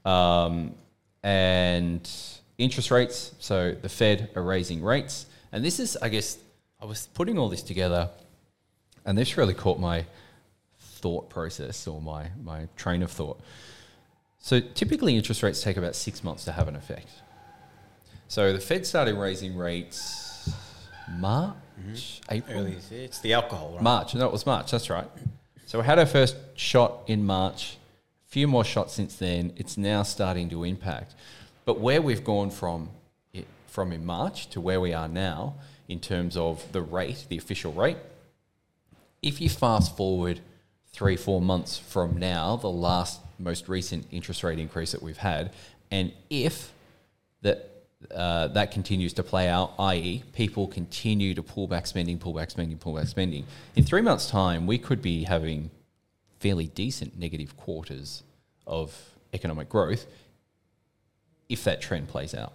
[0.05, 0.77] Um,
[1.25, 2.09] and
[2.59, 3.35] interest rates.
[3.41, 6.39] So the Fed are raising rates, and this is, I guess,
[6.81, 8.11] I was putting all this together,
[9.05, 10.05] and this really caught my
[10.79, 13.41] thought process or my my train of thought.
[14.39, 17.11] So typically, interest rates take about six months to have an effect.
[18.29, 20.26] So the Fed started raising rates
[21.09, 22.35] March, mm-hmm.
[22.35, 23.83] April, Early, it's the alcohol, right?
[23.83, 24.15] March.
[24.15, 24.71] No, it was March.
[24.71, 25.09] That's right.
[25.67, 27.77] So we had our first shot in March.
[28.27, 29.53] A few more shots since then.
[29.57, 31.15] It's now starting to impact.
[31.65, 32.91] But where we've gone from
[33.33, 35.55] it, from in March to where we are now
[35.89, 37.99] in terms of the rate, the official rate,
[39.23, 40.41] if you fast forward
[40.93, 45.53] three, four months from now, the last most recent interest rate increase that we've had,
[45.91, 46.73] and if
[47.43, 47.76] that
[48.15, 52.51] uh, that continues to play out, i.e., people continue to pull back spending, pull back
[52.51, 53.45] spending, pull back spending.
[53.75, 55.71] In three months' time, we could be having
[56.41, 58.23] fairly decent negative quarters
[58.67, 58.95] of
[59.33, 60.07] economic growth
[61.49, 62.53] if that trend plays out.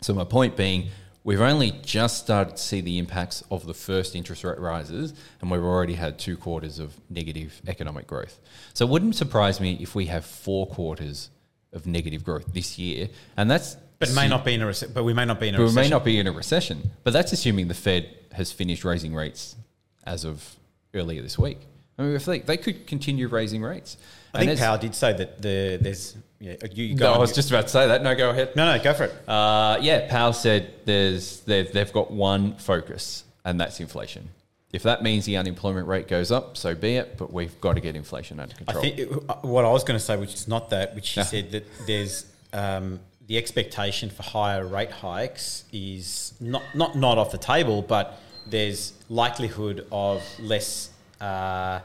[0.00, 0.88] So, my point being,
[1.24, 5.50] we've only just started to see the impacts of the first interest rate rises, and
[5.50, 8.40] we've already had two quarters of negative economic growth.
[8.74, 11.30] So, it wouldn't surprise me if we have four quarters
[11.72, 14.92] of negative growth this year, and that's But it may not be in a rece-
[14.92, 15.82] but we may not be in a but we recession.
[15.90, 16.90] may not be in a recession.
[17.04, 19.56] But that's assuming the Fed has finished raising rates
[20.04, 20.56] as of
[20.94, 21.58] earlier this week.
[21.98, 23.96] I mean, if they, they could continue raising rates.
[24.34, 27.04] I And think Powell did say that the there's yeah you, you go.
[27.04, 27.20] No, I on.
[27.20, 28.02] was just about to say that.
[28.02, 28.56] No, go ahead.
[28.56, 29.28] no no go for it.
[29.28, 34.30] Uh, yeah, Powell said there's they've, they've got one focus, and that's inflation.
[34.72, 37.18] If that means the unemployment rate goes up, so be it.
[37.18, 38.78] But we've got to get inflation under I control.
[38.78, 41.04] I think it- uh, what I was going to say, which is not that, which
[41.04, 42.24] she said that there's
[42.54, 48.18] um, the expectation for higher rate hikes is not not not off the table, but
[48.46, 51.80] there's likelihood of less uh,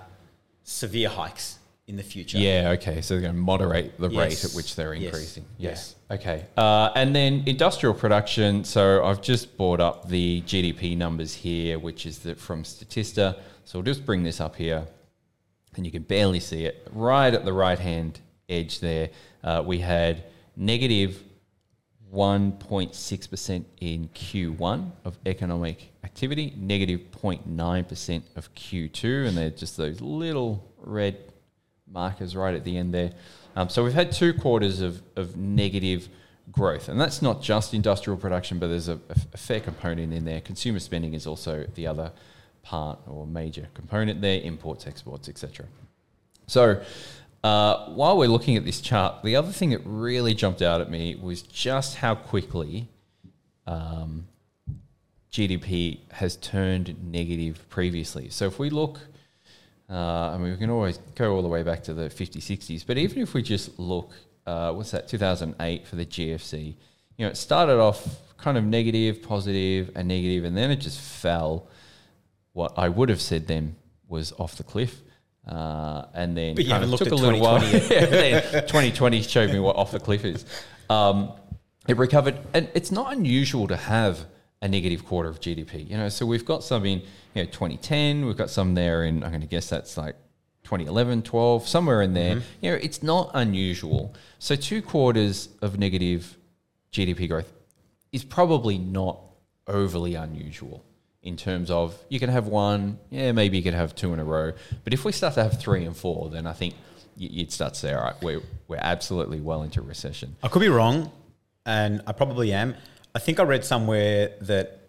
[0.64, 2.38] severe hikes in the future.
[2.38, 3.02] Yeah, okay.
[3.02, 5.06] So they're going to moderate the rate at which they're Yes.
[5.06, 5.46] increasing.
[5.58, 5.96] Yes.
[6.12, 6.46] Okay.
[6.58, 8.64] Uh, and then industrial production.
[8.66, 13.40] So I've just brought up the GDP numbers here, which is the, from Statista.
[13.64, 14.86] So we'll just bring this up here,
[15.76, 16.88] and you can barely see it.
[16.92, 18.20] Right at the right hand
[18.50, 19.10] edge there,
[19.44, 20.24] uh, we had
[20.58, 21.24] negative
[22.14, 30.64] 1.6% in Q1 of economic activity, negative 0.9% of Q2, and they're just those little
[30.78, 31.18] red
[31.92, 33.12] markers right at the end there.
[33.56, 36.08] Um, so we've had two quarters of, of negative
[36.52, 40.24] growth, and that's not just industrial production, but there's a, a, a fair component in
[40.24, 40.42] there.
[40.42, 42.12] Consumer spending is also the other
[42.62, 45.66] part or major component there, imports, exports, etc.
[46.48, 46.82] So
[47.44, 50.90] uh, while we're looking at this chart, the other thing that really jumped out at
[50.90, 52.88] me was just how quickly
[53.66, 54.28] um,
[55.32, 58.30] GDP has turned negative previously.
[58.30, 59.00] So if we look,
[59.90, 62.86] uh, I mean, we can always go all the way back to the 50s, 60s,
[62.86, 64.12] but even if we just look,
[64.46, 66.76] uh, what's that, 2008 for the GFC,
[67.18, 71.00] you know, it started off kind of negative, positive, and negative, and then it just
[71.00, 71.68] fell.
[72.54, 73.76] What I would have said then
[74.08, 75.02] was off the cliff.
[75.48, 77.60] Uh, and then But you haven't looked took at a little while.
[77.62, 77.96] 2020
[78.30, 80.46] Yeah, 2020 showed me what off the cliff is.
[80.90, 81.32] Um,
[81.88, 84.26] it recovered, and it's not unusual to have
[84.62, 85.90] a negative quarter of GDP.
[85.90, 87.00] You know, so we've got some in
[87.34, 89.24] you know 2010, we've got some there in.
[89.24, 90.16] I'm going to guess that's like
[90.64, 92.42] 2011, 12, somewhere in there.
[92.62, 94.14] You know, it's not unusual.
[94.40, 96.38] So two quarters of negative
[96.92, 97.54] GDP growth
[98.12, 99.20] is probably not
[99.68, 100.84] overly unusual
[101.24, 104.24] in terms of you can have one, yeah, maybe you could have two in a
[104.24, 104.54] row.
[104.84, 106.76] But if we start to have three and four, then I think
[107.16, 110.36] you'd start to say, all right, we're, we're absolutely well into recession.
[110.44, 111.12] I could be wrong,
[111.66, 112.76] and I probably am.
[113.16, 114.82] I think I read somewhere that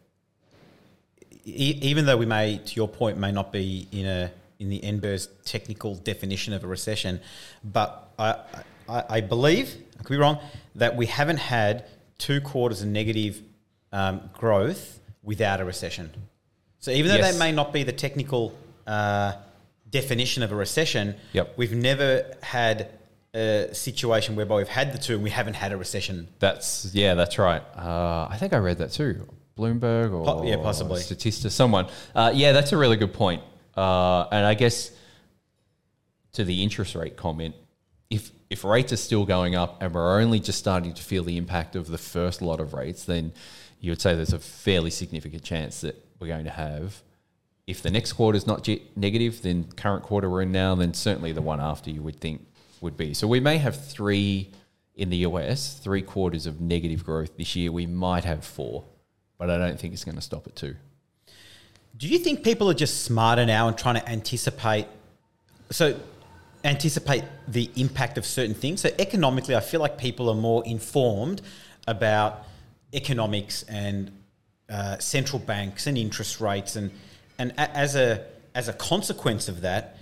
[1.44, 4.80] e- even though we may, to your point, may not be in a in the
[4.80, 7.20] NBER's technical definition of a recession,
[7.62, 8.34] but I,
[8.88, 10.40] I, I believe I could be wrong
[10.74, 11.84] that we haven't had
[12.18, 13.40] two quarters of negative
[13.92, 16.10] um, growth without a recession.
[16.80, 17.32] So even though Yes.
[17.32, 18.56] that may not be the technical
[18.86, 19.32] uh,
[19.90, 21.54] definition of a recession, Yep.
[21.56, 22.88] we've never had
[23.34, 26.28] a situation whereby we've had the two and we haven't had a recession.
[26.38, 27.62] That's yeah, that's right.
[27.76, 29.28] Uh, I think I read that too.
[29.56, 31.00] Bloomberg or Po- yeah, possibly.
[31.00, 31.86] Statista, someone.
[32.14, 33.42] Uh, yeah, that's a really good point.
[33.76, 34.92] Uh, and I guess
[36.32, 37.54] to the interest rate comment,
[38.10, 41.36] if if rates are still going up and we're only just starting to feel the
[41.36, 43.32] impact of the first lot of rates, then
[43.80, 47.02] you would say there's a fairly significant chance that we're going to have.
[47.66, 50.94] If the next quarter is not ge- negative, then current quarter we're in now, then
[50.94, 52.46] certainly the one after you would think
[52.80, 53.14] would be.
[53.14, 54.50] So we may have three
[54.96, 57.70] in the US, three quarters of negative growth this year.
[57.70, 58.84] We might have four,
[59.38, 60.74] but I don't think it's going to stop at two.
[61.96, 64.86] Do you think people are just smarter now and trying to anticipate?
[65.70, 65.98] So,
[66.64, 68.80] anticipate the impact of certain things.
[68.80, 71.42] So, economically, I feel like people are more informed
[71.86, 72.44] about
[72.92, 74.10] economics and
[74.68, 76.90] uh, central banks and interest rates, and
[77.38, 78.24] and a- as a
[78.54, 79.96] as a consequence of that,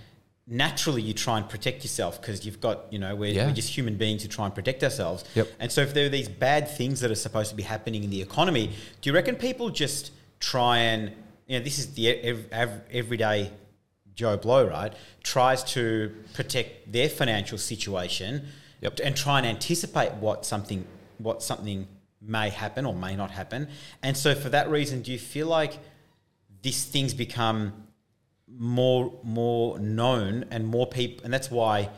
[0.47, 3.47] naturally you try and protect yourself because you've got you know we're, Yeah.
[3.47, 5.23] we're just human beings who try and protect ourselves.
[5.35, 5.47] Yep.
[5.59, 8.09] And so, if there are these bad things that are supposed to be happening in
[8.09, 8.67] the economy,
[9.01, 11.11] do you reckon people just try and,
[11.47, 13.51] you know, this is the ev- ev- everyday
[14.15, 14.93] Joe Blow, right?
[15.23, 18.47] Tries to protect their financial situation
[18.81, 18.99] Yep.
[19.03, 20.85] and try and anticipate what something,
[21.17, 21.87] what something
[22.21, 23.67] may happen or may not happen.
[24.03, 25.77] And so, for that reason, do you feel like
[26.61, 27.73] these things become
[28.49, 31.89] more more known and more people and that's why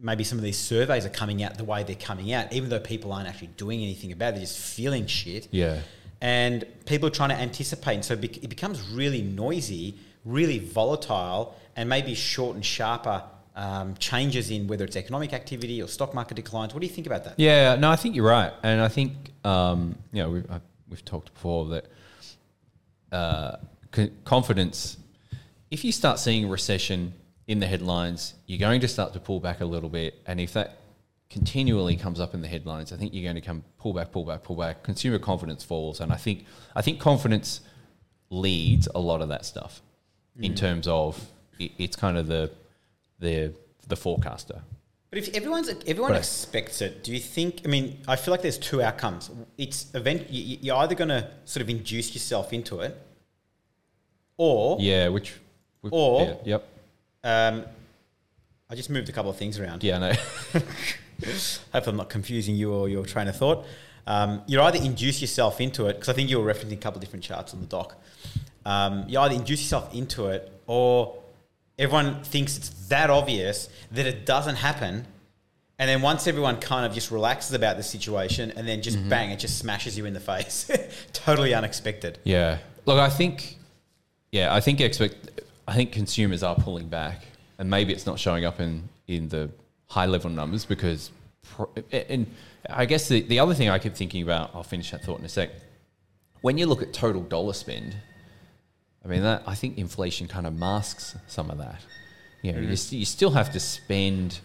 [0.00, 2.80] maybe some of these surveys are coming out the way they're coming out even though
[2.80, 5.80] people aren't actually doing anything about it they're just feeling shit Yeah.
[6.22, 9.94] and people are trying to anticipate and so it it becomes really noisy
[10.24, 13.22] really volatile and maybe short and sharper
[13.60, 16.72] um, changes in whether it's economic activity or stock market declines.
[16.72, 17.34] What do you think about that?
[17.36, 19.12] Yeah, no, I think you're right, and I think
[19.44, 21.84] um, you know we've, I, we've talked before that
[23.12, 23.56] uh,
[23.92, 24.96] co- confidence.
[25.70, 27.12] If you start seeing a recession
[27.48, 30.54] in the headlines, you're going to start to pull back a little bit, and if
[30.54, 30.78] that
[31.28, 34.24] continually comes up in the headlines, I think you're going to come pull back, pull
[34.24, 34.82] back, pull back.
[34.82, 37.60] Consumer confidence falls, and I think I think confidence
[38.30, 39.82] leads a lot of that stuff
[40.38, 41.20] in terms of
[41.58, 42.50] it, it's kind of the
[43.20, 43.52] the
[43.86, 44.62] the forecaster.
[45.10, 46.18] But if everyone's everyone Right.
[46.18, 47.62] expects it, do you think?
[47.64, 49.30] I mean, I feel like there's two outcomes.
[49.58, 50.30] It's event.
[50.30, 52.96] you- You're either going to sort of induce yourself into it,
[54.36, 55.34] or Yeah, which
[55.90, 56.68] Or- yeah, yep,
[57.24, 57.64] um,
[58.68, 59.82] I just moved a couple of things around.
[59.82, 60.12] yeah, no,
[61.72, 63.66] Hopefully, I'm not confusing you or your train of thought.
[64.06, 66.98] Um, you either induce yourself into it because I think you were referencing a couple
[66.98, 67.96] of different charts on the doc.
[68.64, 71.16] Um, you either induce yourself into it, or
[71.80, 75.06] everyone thinks it's that obvious that it doesn't happen.
[75.78, 79.08] And then once everyone kind of just relaxes about the situation, and then just Mm-hmm.
[79.08, 80.70] bang, it just smashes you in the face.
[81.12, 82.18] totally unexpected.
[82.24, 82.58] yeah.
[82.86, 83.56] Look, I think,
[84.32, 87.22] yeah, I think expect, I think consumers are pulling back,
[87.58, 89.50] and maybe it's not showing up in in the
[89.88, 91.10] high level numbers because,
[91.42, 92.26] pro- and
[92.68, 95.24] I guess the the other thing I keep thinking about, I'll finish that thought in
[95.24, 95.50] a sec.
[96.40, 97.94] When you look at total dollar spend,
[99.04, 101.80] I mean that I think inflation kind of masks some of that.
[102.42, 104.40] You know, you, st- you still have to spend,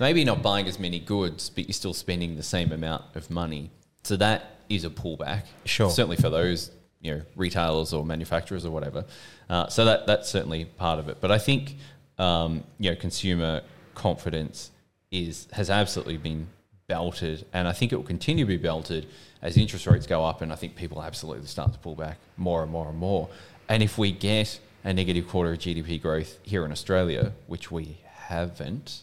[0.00, 3.70] maybe not buying as many goods, but you're still spending the same amount of money.
[4.02, 5.44] So that is a pullback.
[5.64, 5.90] Sure.
[5.90, 6.70] Certainly for those
[7.04, 9.04] you know retailers or manufacturers or whatever.
[9.48, 11.18] Uh, so that that's certainly part of it.
[11.20, 11.76] But I think
[12.18, 13.62] um, you know consumer
[13.94, 14.70] confidence
[15.10, 16.48] is has absolutely been
[16.86, 19.06] belted, and I think it will continue to be belted
[19.42, 22.62] as interest rates go up, and I think people absolutely start to pull back more
[22.62, 23.28] and more and more.
[23.68, 27.98] And if we get a negative quarter of GDP growth here in Australia, which we
[28.04, 29.02] haven't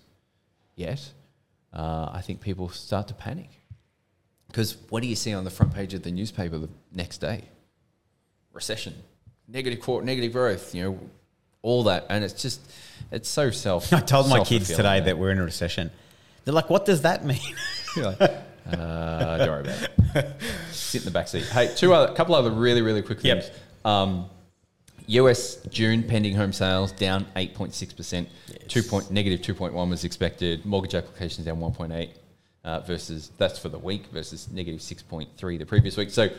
[0.76, 1.12] yet,
[1.74, 3.49] uh, I think people start to panic.
[4.47, 7.43] Because what do you see on the front page of the newspaper the next day?
[8.53, 8.93] Recession,
[9.47, 10.99] negative quarter, negative growth, you know,
[11.62, 12.59] all that, and it's just,
[13.12, 13.93] it's so self.
[13.93, 15.89] I told my kids today that we're in a recession.
[16.43, 17.39] They're like, "What does that mean?"
[17.95, 20.32] You're like, uh, don't worry about it.
[20.72, 21.45] Sit in the back seat.
[21.45, 23.43] Hey, two other, couple other really, really quick Yep.
[23.43, 23.55] things.
[23.86, 24.26] Um,
[25.12, 28.28] US June pending home sales down 8.6%.
[28.68, 30.66] Two point, negative 2.1 was expected.
[30.66, 32.09] Mortgage applications down 1.8
[32.64, 36.12] uh, versus, that's for the week, versus negative 6.3 the previous week.
[36.12, 36.30] So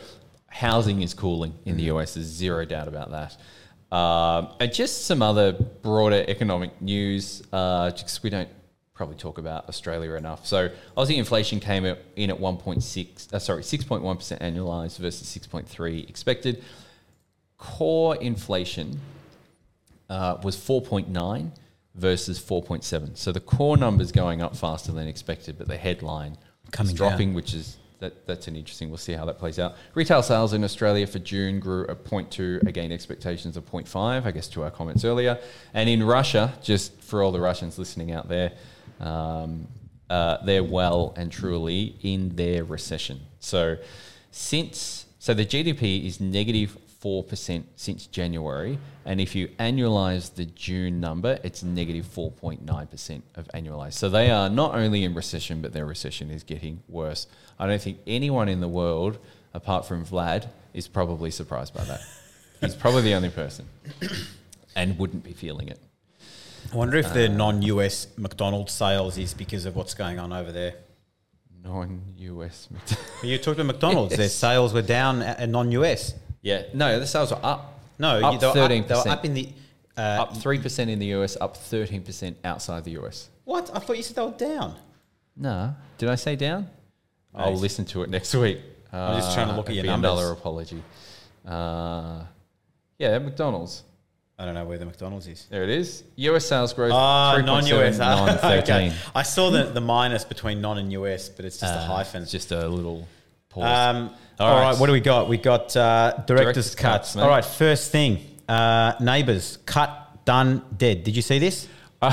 [0.47, 2.15] housing is cooling in the US.
[2.15, 3.95] There's zero doubt about that.
[3.95, 7.43] Um, and just some other broader economic news.
[7.53, 8.49] Uh, just we don't
[8.95, 10.47] probably talk about Australia enough.
[10.47, 16.63] So Aussie inflation came in at 1.6, uh, sorry, 6.1% annualized versus 6.3 expected
[17.63, 18.99] core inflation
[20.09, 21.51] uh, was 4.9
[21.95, 23.17] versus 4.7.
[23.17, 26.37] So the core number's going up faster than expected, but the headline
[26.71, 28.89] Coming is dropping, which is that, that's an interesting.
[28.89, 29.75] We'll see how that plays out.
[29.95, 34.25] Retail sales in Australia for June grew at 0.2, again expectations of 0.5.
[34.25, 35.39] I guess to our comments earlier,
[35.73, 38.51] and in Russia, just for all the Russians listening out there,
[38.99, 39.69] um,
[40.09, 43.21] uh, they're well and truly in their recession.
[43.39, 43.77] So
[44.31, 48.79] since so the GDP is negative 4% since January.
[49.05, 53.93] And if you annualize the June number, it's negative 4.9% of annualized.
[53.93, 57.27] So they are not only in recession, but their recession is getting worse.
[57.59, 59.17] I don't think anyone in the world,
[59.53, 62.01] apart from Vlad, is probably surprised by that.
[62.61, 63.67] He's probably the only person
[64.75, 65.79] and wouldn't be feeling it.
[66.71, 70.51] I wonder if the uh, non-US McDonald's sales is because of what's going on over
[70.51, 70.75] there.
[71.63, 72.67] Non US.
[73.23, 74.17] You talked about McDonald's.
[74.17, 76.13] Their sales were down at at non-US.
[76.43, 77.79] Yeah, no, the sales are up.
[77.97, 78.81] No, Up they were 13%.
[78.81, 79.49] Up, they were up in the.
[79.95, 83.29] Uh, Up 3% in the US, up 13% outside the US.
[83.45, 83.69] what?
[83.75, 84.75] I thought you said they were down.
[85.35, 85.75] No.
[85.99, 86.67] Did I say down?
[87.33, 88.59] I'll listen to it next week.
[88.91, 90.31] I'm just trying to look at your dollar numbers.
[90.31, 90.83] apology.
[91.47, 92.23] Uh,
[92.99, 93.83] yeah, McDonald's.
[94.37, 95.45] I don't know where the McDonald's is.
[95.49, 96.03] There it is.
[96.15, 96.91] US sales growth.
[96.93, 97.97] Ah, 3.7, non-US.
[97.99, 98.61] Non-13.
[98.63, 98.93] okay.
[99.13, 102.23] I saw the, the minus between non and US, but it's just a Uh, hyphen.
[102.23, 103.07] It's just a little
[103.49, 103.65] pause.
[103.95, 104.71] Um, All all right.
[104.71, 104.79] right.
[104.79, 105.29] what do we got?
[105.29, 107.13] We got uh, director's, Director's cuts.
[107.13, 111.03] cuts, all right, first thing, uh, neighbours cut, done, dead.
[111.03, 111.67] Did you see this?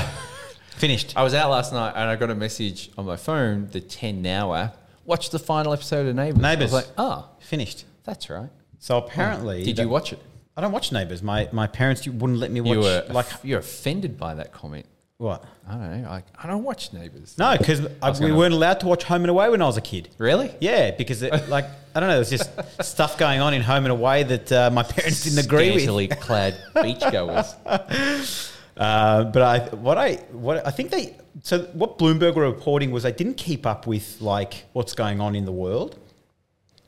[0.75, 1.15] Finished.
[1.15, 4.21] I was out last night and I got a message on my phone, the 10
[4.21, 4.77] Now app.
[5.05, 6.41] Watch the final episode of Neighbours.
[6.41, 6.73] Neighbours.
[6.73, 7.85] Like, oh, Finished.
[8.03, 8.49] that's right.
[8.79, 10.19] So apparently, Did you watch it?
[10.57, 11.21] I don't watch Neighbours.
[11.21, 12.73] My my parents wouldn't let me watch.
[12.73, 14.85] you were like you're offended by that comment.
[15.21, 15.45] What?
[15.67, 16.09] I don't know.
[16.09, 17.37] I, I don't watch Neighbours.
[17.37, 19.81] No, because we gonna- weren't allowed to watch Home and Away when I was a
[19.81, 20.09] kid.
[20.17, 20.51] Really?
[20.59, 22.49] Yeah, because it, like I don't know, there's just
[22.83, 25.81] stuff going on in Home and Away that uh, my parents didn't agree with.
[25.83, 28.47] Scantily clad beachgoers.
[28.77, 33.03] Uh, but I, what I, what I think they, so what Bloomberg were reporting was
[33.03, 35.99] they didn't keep up with like what's going on in the world.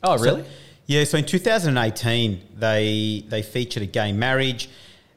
[0.02, 0.46] Oh, So- really?
[0.88, 1.04] yeah.
[1.04, 4.70] So in 2018, they they featured a gay marriage.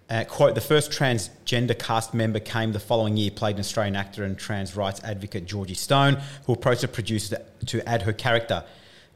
[0.08, 4.24] Uh, quote: The first transgender cast member came the following year, played an Australian actor
[4.24, 8.64] and trans rights advocate Georgie Stone, who approached the producer to, add her character.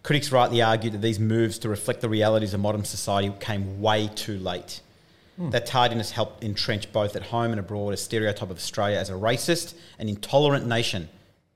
[0.03, 4.09] Critics rightly argued that these moves to reflect the realities of modern society came way
[4.15, 4.81] too late.
[5.39, 9.15] That tardiness helped entrench both at home and abroad a stereotype of Australia as a
[9.15, 11.09] racist and intolerant nation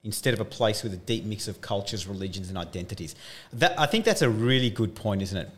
[0.04, 3.14] instead of a place with a deep mix of cultures, religions, and identities.
[3.52, 5.50] That, I think that's a really good point, isn't it?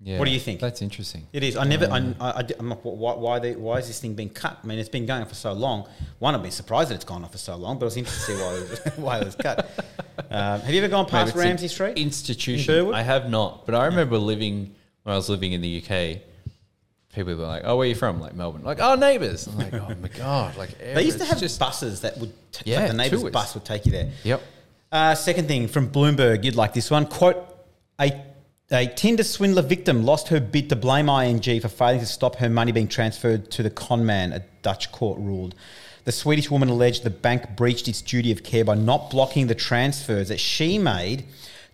[0.00, 0.18] Yeah.
[0.18, 0.60] What do you think?
[0.60, 1.26] That's interesting.
[1.32, 1.56] It is.
[1.56, 1.86] I never.
[1.90, 4.58] I, I, am like, why, why, they, why is this thing being cut?
[4.62, 5.88] I mean, it's been going on for so long.
[6.18, 8.32] One, I've been surprised that it's gone on for so long, but I was interested
[8.32, 9.70] to see why it was, why it was cut.
[10.30, 11.96] Um, have you ever gone past Ramsay Street?
[11.96, 12.88] Institution.
[12.88, 14.74] In I have not, but I remember living
[15.04, 16.20] when I was living in the UK.
[17.14, 18.64] People were like, "Oh, where are you from?" Like Melbourne.
[18.64, 22.02] Like, "Oh, neighbours." I'm like, "Oh my god!" Like They used to have just buses
[22.02, 22.34] that would.
[22.52, 24.10] T- Yeah, like the neighbour's bus would take you there.
[24.24, 24.42] Yep.
[24.92, 27.06] Uh, second thing from Bloomberg, you'd like this one.
[27.06, 27.38] Quote,
[27.98, 28.22] a,
[28.70, 32.48] a Tinder swindler victim lost her bid to blame ING for failing to stop her
[32.48, 35.54] money being transferred to the con man, a Dutch court ruled.
[36.04, 39.54] The Swedish woman alleged the bank breached its duty of care by not blocking the
[39.54, 41.24] transfers that she made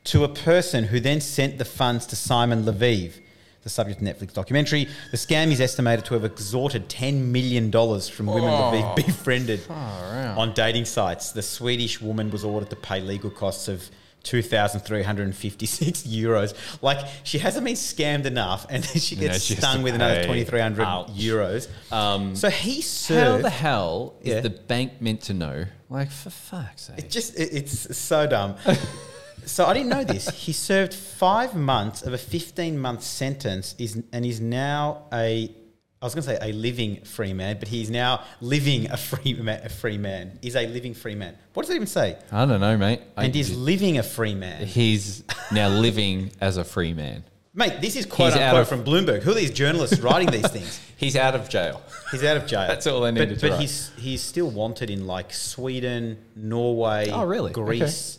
[0.05, 3.14] to a person who then sent the funds to Simon Leviev,
[3.62, 4.88] the subject of Netflix documentary.
[5.12, 8.95] The scam is estimated to have extorted $10 million from women Lviv oh.
[8.97, 11.32] befriended on dating sites.
[11.32, 13.90] The Swedish woman was ordered to pay legal costs of
[14.23, 16.55] 2,356 euros.
[16.83, 20.85] Like, she hasn't been scammed enough, and then she gets she stung with another 2,300
[21.16, 21.68] euros.
[21.93, 23.43] Um, so he served.
[23.43, 24.41] How the hell is Yeah.
[24.41, 25.64] the bank meant to know?
[25.91, 26.99] Like, for fuck's sake.
[26.99, 28.57] It just it, it's so dumb.
[29.45, 30.29] so I didn't know this.
[30.31, 35.55] He served five months of a fifteen month sentence, is and is now a.
[36.03, 39.34] I was going to say a living free man, but he's now living a free
[39.34, 39.61] man.
[39.64, 41.36] A free man is a living free man.
[41.55, 42.18] What does it even say?
[42.32, 43.00] I don't know, mate.
[43.16, 45.22] I- And is living a free man, he's
[45.53, 47.22] now living as a free man.
[47.55, 47.80] mate.
[47.80, 49.22] This is quote He's unquote of- from Bloomberg.
[49.22, 50.80] Who are these journalists writing these things?
[50.96, 51.82] He's out of jail.
[52.12, 52.66] He's out of jail.
[52.68, 53.40] That's all they but, to do.
[53.40, 53.61] But write.
[53.61, 57.53] he's he's still wanted in like Sweden, Norway, Oh, really?
[57.53, 58.18] Greece.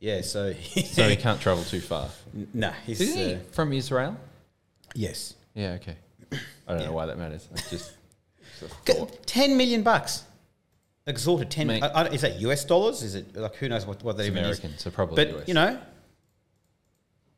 [0.00, 2.08] Yeah, so So he can't travel too far.
[2.54, 4.16] no, he's uh, from Israel?
[4.94, 5.34] yes.
[5.54, 5.96] Yeah, okay.
[6.72, 7.48] I don't know why that matters.
[7.52, 7.92] It's just,
[8.40, 9.26] it's a thought.
[9.26, 10.24] Ten million bucks,
[11.06, 11.66] exorted ten.
[11.66, 11.82] Mate.
[11.82, 13.02] I, I, is that US dollars?
[13.02, 14.80] Is it like who knows what what that It's even American, is?
[14.80, 15.48] so probably But US.
[15.48, 15.78] you know,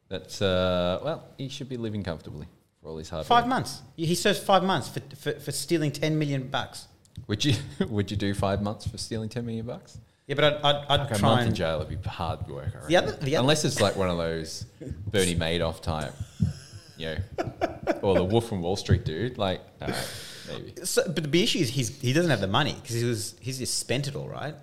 [0.08, 2.46] That's, uh, well, he should be living comfortably
[2.82, 3.48] for all his hard five work.
[3.50, 3.82] months.
[3.96, 6.86] He serves five months for, for, for stealing ten million bucks.
[7.28, 7.54] Would you,
[7.88, 9.98] would you do five months for stealing 10 million bucks?
[10.26, 12.44] Yeah, but I'd, I'd, I'd Like a try month in and jail would be hard
[12.48, 14.66] work, I The other- the other- Unless it's like one of those
[15.06, 16.12] Bernie Madoff type
[16.96, 17.16] you know,
[18.02, 19.38] or the Wolf from Wall Street dude.
[19.38, 20.74] Like, maybe.
[20.84, 23.58] So, but the issue is he's, he doesn't have the money because he was he's
[23.58, 24.54] just spent it all, right?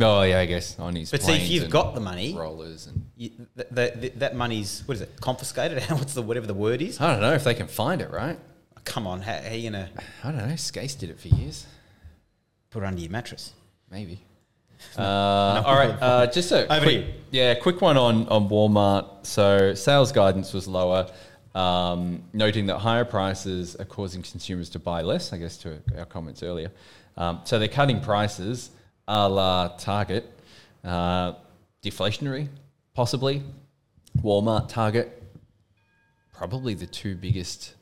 [0.00, 1.10] Oh yeah, I guess on his.
[1.10, 4.82] But see, if you've got the money, rollers, and you, th- th- th- that money's
[4.86, 5.20] what is it?
[5.20, 5.82] Confiscated?
[5.90, 7.00] What's the whatever the word is?
[7.00, 8.10] I don't know if they can find it.
[8.10, 8.36] Right?
[8.76, 9.90] Oh, come on, how, how are you gonna
[10.24, 10.54] I don't know.
[10.54, 11.66] Skase did it for years.
[12.70, 13.52] put it under your mattress?
[13.90, 14.20] Maybe.
[14.96, 17.14] Uh, all right, uh, just a Over quick, to you.
[17.30, 19.26] yeah, quick one on on Walmart.
[19.26, 21.10] So sales guidance was lower,
[21.54, 25.32] um, noting that higher prices are causing consumers to buy less.
[25.32, 26.70] I guess to our comments earlier.
[27.16, 28.70] Um, so they're cutting prices,
[29.08, 30.24] a la Target,
[30.84, 31.34] uh,
[31.82, 32.48] deflationary,
[32.94, 33.42] possibly.
[34.22, 35.22] Walmart, Target,
[36.32, 37.74] probably the two biggest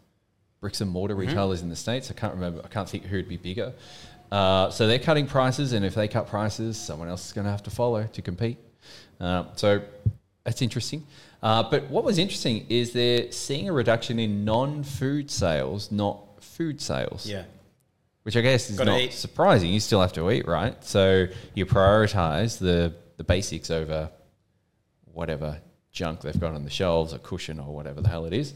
[0.60, 2.10] bricks and mortar retailers in the states.
[2.10, 2.62] I can't remember.
[2.64, 3.72] I can't think who'd be bigger.
[4.32, 7.50] Uh, so they're cutting prices, and if they cut prices, someone else is going to
[7.50, 8.56] have to follow to compete.
[9.20, 9.82] Uh, so
[10.42, 11.06] that's interesting.
[11.42, 16.80] Uh, but what was interesting is they're seeing a reduction in non-food sales, not food
[16.80, 17.44] sales Yeah.
[18.22, 19.12] which I guess is Gotta not eat.
[19.12, 19.70] surprising.
[19.72, 20.82] You still have to eat, right?
[20.84, 24.10] So you prioritize the the basics over
[25.12, 25.58] whatever
[25.92, 28.54] junk they've got on the shelves, a cushion or whatever the hell it is.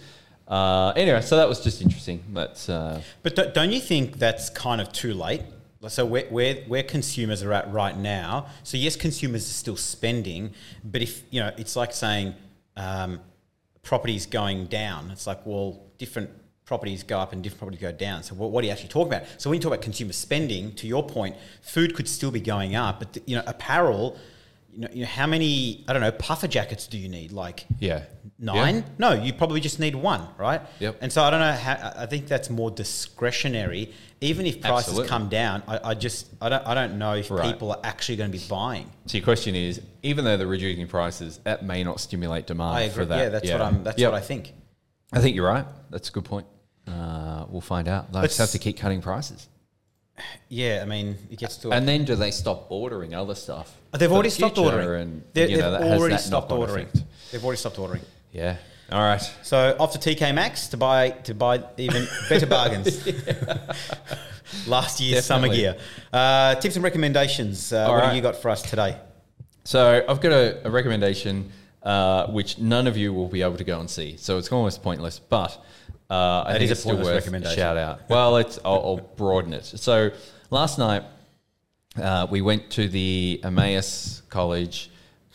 [0.48, 2.22] Uh, anyway, so that was just interesting.
[2.32, 5.42] That's uh, But don't you think that's kind of too late?
[5.88, 10.52] So where, where, where consumers are at right now, so yes, consumers are still spending,
[10.84, 12.34] but if, you know, it's like saying
[12.76, 13.20] um,
[13.82, 15.10] properties going down.
[15.10, 16.30] It's like, well, different
[16.64, 18.22] properties go up and different properties go down.
[18.22, 19.26] So what, what are you actually talking about?
[19.38, 22.74] So when you talk about consumer spending, to your point, food could still be going
[22.74, 24.16] up, but, you know, apparel,
[24.76, 27.32] you know, you know how many, I don't know, puffer jackets do you need?
[27.32, 28.02] Like yeah,
[28.38, 28.76] nine?
[28.76, 28.82] Yeah.
[28.98, 30.60] No, you probably just need one, right?
[30.80, 30.98] Yep.
[31.00, 31.94] And so I don't know how.
[31.96, 33.94] I think that's more discretionary.
[34.22, 35.08] Even if prices Absolutely.
[35.08, 37.52] come down, I, I just I don't I don't know if Right.
[37.52, 38.90] people are actually going to be buying.
[39.06, 42.80] So your question is, even though they're reducing prices, that may not stimulate demand I
[42.82, 42.94] agree.
[42.94, 43.18] for that.
[43.18, 43.84] Yeah, that's what I'm.
[43.84, 44.12] That's Yep.
[44.12, 44.52] what I think.
[45.12, 45.66] I think you're right.
[45.90, 46.46] That's a good point.
[46.88, 48.10] Uh, we'll find out.
[48.12, 49.48] They just have to keep cutting prices.
[50.48, 51.70] Yeah, I mean, it gets to.
[51.72, 53.76] And then do they stop ordering other stuff?
[53.92, 55.00] they've already the stopped ordering.
[55.02, 56.86] And, They're- you know, they've that already stopped ordering.
[56.86, 57.04] effect.
[57.32, 58.02] They've already stopped ordering.
[58.32, 58.56] Yeah.
[58.92, 59.20] All right.
[59.42, 63.06] So off to TK Maxx to buy to buy even better bargains.
[64.66, 65.76] Last year's summer gear.
[66.12, 67.72] Uh, tips and recommendations.
[67.72, 68.04] Uh, what right.
[68.06, 68.96] have you got for us today?
[69.64, 71.50] So I've got a, a recommendation
[71.82, 74.16] uh, which none of you will be able to go and see.
[74.16, 75.64] So it's almost pointless, but
[76.08, 77.56] uh, I That think is a it's still pointless worth a recommendation.
[77.56, 78.08] shout out.
[78.08, 79.64] Well, it's, I'll, I'll broaden it.
[79.64, 80.10] So
[80.50, 81.02] last night
[82.00, 84.90] uh, we went to the Emmaus College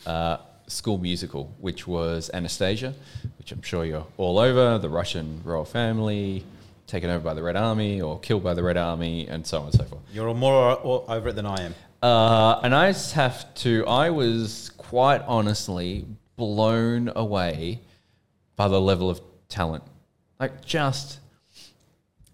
[0.06, 0.38] uh,
[0.72, 2.94] school musical, which was Anastasia,
[3.38, 6.44] which I'm sure you're all over, the Russian royal family
[6.86, 9.64] taken over by the Red Army or killed by the Red Army and so on
[9.66, 10.02] and so forth.
[10.12, 11.74] You're more over it than I am.
[12.02, 16.04] Uh, and I just have to, I was quite honestly
[16.36, 17.80] blown away
[18.56, 19.84] by the level of talent.
[20.40, 21.20] Like, just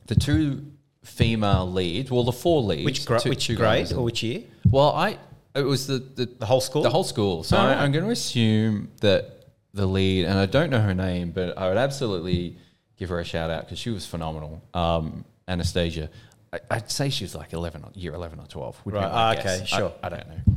[0.07, 0.64] the two
[1.05, 2.84] female leads, well, the four leads.
[2.84, 3.93] Which gra- two- which two grade guys.
[3.93, 4.43] or which year?
[4.70, 5.18] Well, I,
[5.59, 6.82] it was the, the, The whole school.
[6.82, 7.42] the whole school.
[7.44, 10.94] So Oh, I, I'm going to assume that the lead, and I don't know her
[10.94, 12.56] name, but I would absolutely
[12.96, 14.62] give her a shout out because she was phenomenal.
[14.74, 16.11] Um, Anastasia,
[16.52, 18.80] I, I'd say she was like 11, or, year 11 or 12.
[18.84, 19.56] would be Right, ah, guess.
[19.59, 19.92] okay, sure.
[20.02, 20.56] I, I don't know.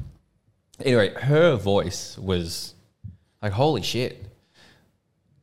[0.83, 2.73] Anyway, her voice was
[3.41, 4.25] like, holy shit.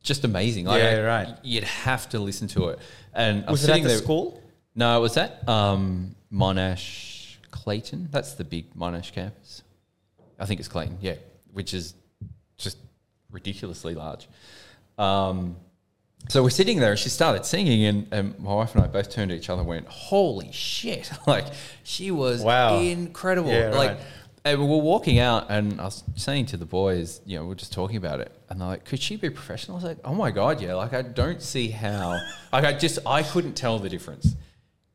[0.03, 0.65] Just amazing.
[0.65, 1.27] Like, Yeah, right.
[1.43, 2.79] You'd have to listen to it.
[3.13, 4.41] And I Was it at the there- school?
[4.75, 7.08] no, it was at um, Monash
[7.51, 8.09] Clayton.
[8.11, 9.63] That's the big Monash campus.
[10.39, 11.15] I think it's Clayton, yeah,
[11.53, 11.93] which is
[12.57, 12.77] just
[13.31, 14.27] ridiculously large.
[14.97, 15.55] Um,
[16.27, 19.09] so we're sitting there, and she started singing, and, and my wife and I both
[19.09, 21.45] turned to each other and went, "Holy shit!" like
[21.83, 22.77] she was Wow.
[22.79, 23.51] incredible.
[23.51, 23.99] Yeah, like, right.
[24.45, 27.53] and we were walking out, and I was saying to the boys, you know, we
[27.53, 29.97] are just talking about it, and they're like, "Could she be professional?" I was like,
[30.03, 32.19] "Oh my god, yeah!" Like, I don't see how.
[32.51, 34.35] like, I just I couldn't tell the difference.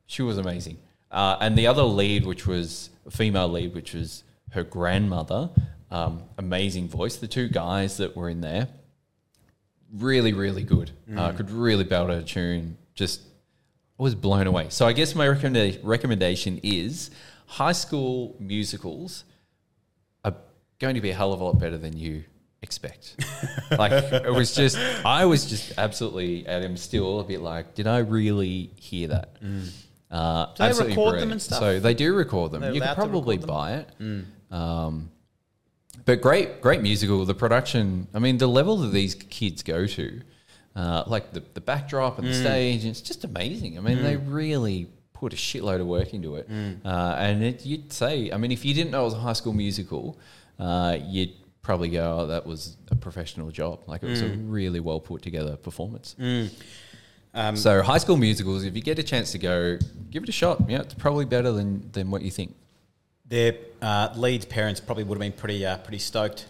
[0.05, 0.77] She was amazing.
[1.15, 5.49] Uh, and the other lead, which was a female lead, which was her grandmother,
[5.89, 7.15] um, amazing voice.
[7.15, 8.67] The two guys that were in there,
[9.93, 10.91] really, really good.
[11.15, 12.77] Uh, could really belt a tune.
[12.95, 13.21] Just
[13.97, 14.67] I was blown away.
[14.69, 17.11] So I guess my recommenda- recommendation is
[17.47, 19.23] high school musicals
[20.25, 20.35] are
[20.79, 22.25] going to be a hell of a lot better than you
[22.61, 23.15] expect.
[23.77, 27.87] like it was just, I was just absolutely, and I'm still a bit like, did
[27.87, 29.37] I really hear that?
[30.15, 31.59] Uh, Do they record them and stuff?
[31.59, 32.61] So they do record them.
[32.61, 33.89] They're you could probably buy it.
[34.51, 35.11] Um,
[36.05, 37.25] but great, great musical.
[37.25, 38.07] The production.
[38.13, 40.21] I mean, the level that these kids go to,
[40.75, 43.77] uh, like the the backdrop and the stage, it's just amazing.
[43.77, 46.47] I mean, they really put a shitload of work into it.
[46.85, 49.33] Uh, and it, you'd say, I mean, if you didn't know it was a high
[49.33, 50.19] school musical,
[50.59, 53.79] uh, you'd probably go, oh, that was a professional job.
[53.87, 56.15] Like it was a really well put together performance.
[57.35, 59.77] Um, so high school musicals, if you get a chance to go,
[60.09, 60.61] give it a shot.
[60.69, 62.55] Yeah, it's probably better than, than what you think.
[63.27, 66.45] their uh, leads parents probably would have been pretty uh, pretty stoked,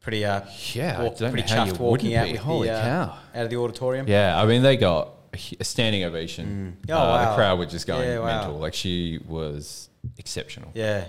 [0.00, 0.42] pretty uh,
[0.72, 3.18] Yeah, walk- pretty you chuffed walking out with Holy the, uh, cow.
[3.34, 4.06] out of the auditorium.
[4.06, 5.10] Yeah, I mean they got
[5.58, 6.76] a standing ovation.
[6.86, 6.92] Mm.
[6.92, 7.30] Oh, Uh, wow.
[7.30, 8.26] The crowd were just going Yeah, wow.
[8.42, 8.58] mental.
[8.58, 9.88] Like she was
[10.18, 10.70] exceptional.
[10.74, 11.06] yeah.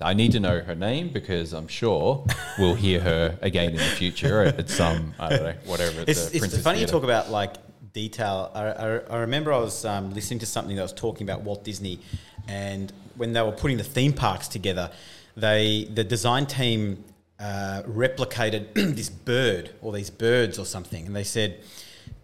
[0.00, 2.24] I need to know her name because I'm sure
[2.58, 6.02] we'll hear her again in the future at, some I don't know whatever.
[6.02, 7.54] At It's, the it's funny you talk about like
[7.98, 8.52] detail.
[8.54, 11.64] I, I, I remember I was um, listening to something that was talking about Walt
[11.64, 11.98] Disney,
[12.46, 14.90] and when they were putting the theme parks together,
[15.36, 17.02] they the design team
[17.40, 18.62] uh, replicated
[18.96, 21.60] this bird or these birds or something, and they said.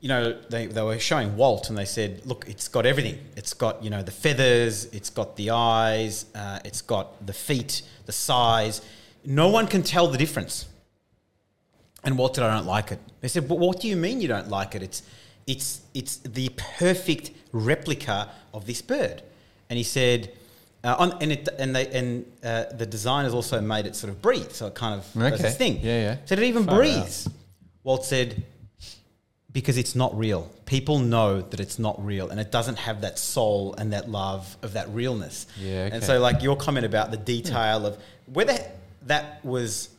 [0.01, 3.19] You know, they, they were showing Walt and they said, look, it's got everything.
[3.37, 7.81] It's got, you know, the feathers, it's got the eyes, uh, it's got the feet,
[8.05, 8.83] the size.
[9.25, 10.67] No one can tell the difference.
[12.05, 12.99] And Walt said, I don't like it.
[13.23, 14.83] They said, but what do you mean you don't like it?
[14.83, 15.03] It's,
[15.47, 19.23] it's, it's the perfect replica of this bird.
[19.71, 20.33] And he said,
[20.83, 24.21] uh, on, and, it, and, they, and uh, the designers also made it sort of
[24.21, 24.53] breathe.
[24.53, 25.43] So it kind of does Okay.
[25.43, 25.81] this thing.
[25.83, 26.17] Yeah, yeah.
[26.27, 26.79] Said it even Far out.
[26.79, 27.29] breathes.
[27.83, 28.43] Walt said,
[29.53, 30.51] because it's not real.
[30.67, 34.57] People know that it's not real and it doesn't have that soul and that love
[34.63, 35.47] of that realness.
[35.61, 37.99] Yeah, And so, like your comment about the detail of
[38.33, 38.57] whether
[39.07, 39.91] that was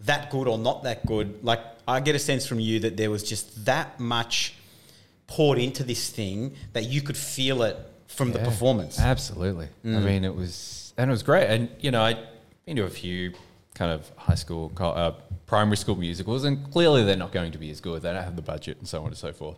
[0.00, 3.10] that good or not that good, like I get a sense from you that there
[3.10, 4.54] was just that much
[5.28, 7.76] poured into this thing that you could feel it
[8.08, 8.98] from the performance.
[8.98, 9.68] Absolutely.
[9.84, 9.96] Mm.
[9.96, 11.46] I mean, it was and it was great.
[11.48, 12.18] And you know, I'd
[12.66, 13.32] been to a few
[13.74, 15.12] kind of high school, uh,
[15.46, 18.02] primary school musicals, and clearly they're not going to be as good.
[18.02, 19.56] They don't have the budget and so on and so forth.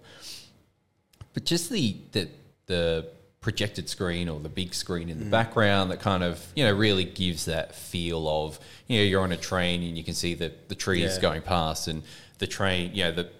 [1.32, 2.28] But just the the
[2.66, 3.08] the
[3.40, 5.30] projected screen or the big screen in the Mm.
[5.30, 9.32] background that kind of you know really gives that feel of you know you're on
[9.32, 11.20] a train and you can see the the trees Yeah.
[11.22, 12.02] going past and
[12.38, 13.30] the train you know the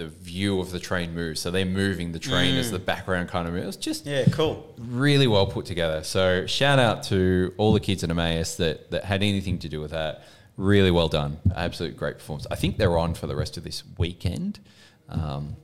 [0.00, 3.46] the view of the train moves so they're moving the train as the background kind
[3.48, 4.10] of moves it's just Mm.
[4.10, 4.54] yeah, cool.
[4.78, 6.02] really well put together.
[6.02, 9.78] So shout out to all the kids at Emmaus that, that had anything to do
[9.80, 10.22] with that.
[10.56, 11.38] Really well done.
[11.54, 12.46] Absolute great performance.
[12.50, 14.58] I think they're on for the rest of this weekend,
[15.08, 15.56] um,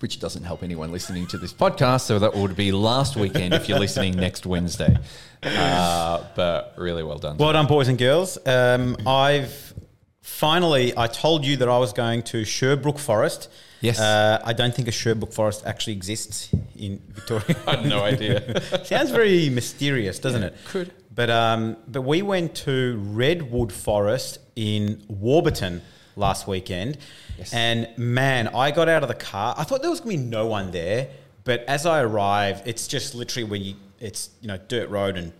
[0.00, 2.02] which doesn't help anyone listening to this podcast.
[2.02, 4.96] So that would be last weekend if you're listening next Wednesday.
[5.42, 7.36] Uh, but really well done.
[7.36, 8.38] Well done, boys and girls.
[8.46, 9.74] Um, I've
[10.20, 13.48] finally, I told you that I was going to Sherbrooke Forest.
[13.80, 14.00] Yes.
[14.00, 17.56] Uh, I don't think a Sherbrooke Forest actually exists in Victoria.
[17.66, 18.60] I had no idea.
[18.84, 20.56] Sounds very mysterious, doesn't it?
[20.66, 20.92] could.
[21.14, 25.82] But um, but we went to Redwood Forest in Warburton
[26.16, 26.98] last weekend,
[27.36, 27.52] Yes.
[27.54, 29.54] and man, I got out of the car.
[29.56, 31.08] I thought there was gonna be no one there,
[31.44, 35.32] but as I arrived, it's just literally when you it's you know dirt road and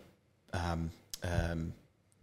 [0.53, 0.91] um,
[1.23, 1.73] um,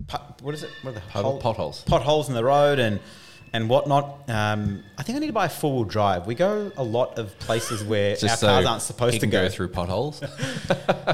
[0.08, 0.70] pot, what is it?
[0.82, 1.82] What are the Pot- hole- potholes.
[1.84, 3.00] Potholes in the road and.
[3.56, 4.30] And whatnot.
[4.30, 6.28] Um, I think I need to buy a four wheel drive.
[6.28, 9.30] We go a lot of places where our Just cars aren't supposed he to can
[9.32, 9.44] go.
[9.46, 10.22] go through potholes.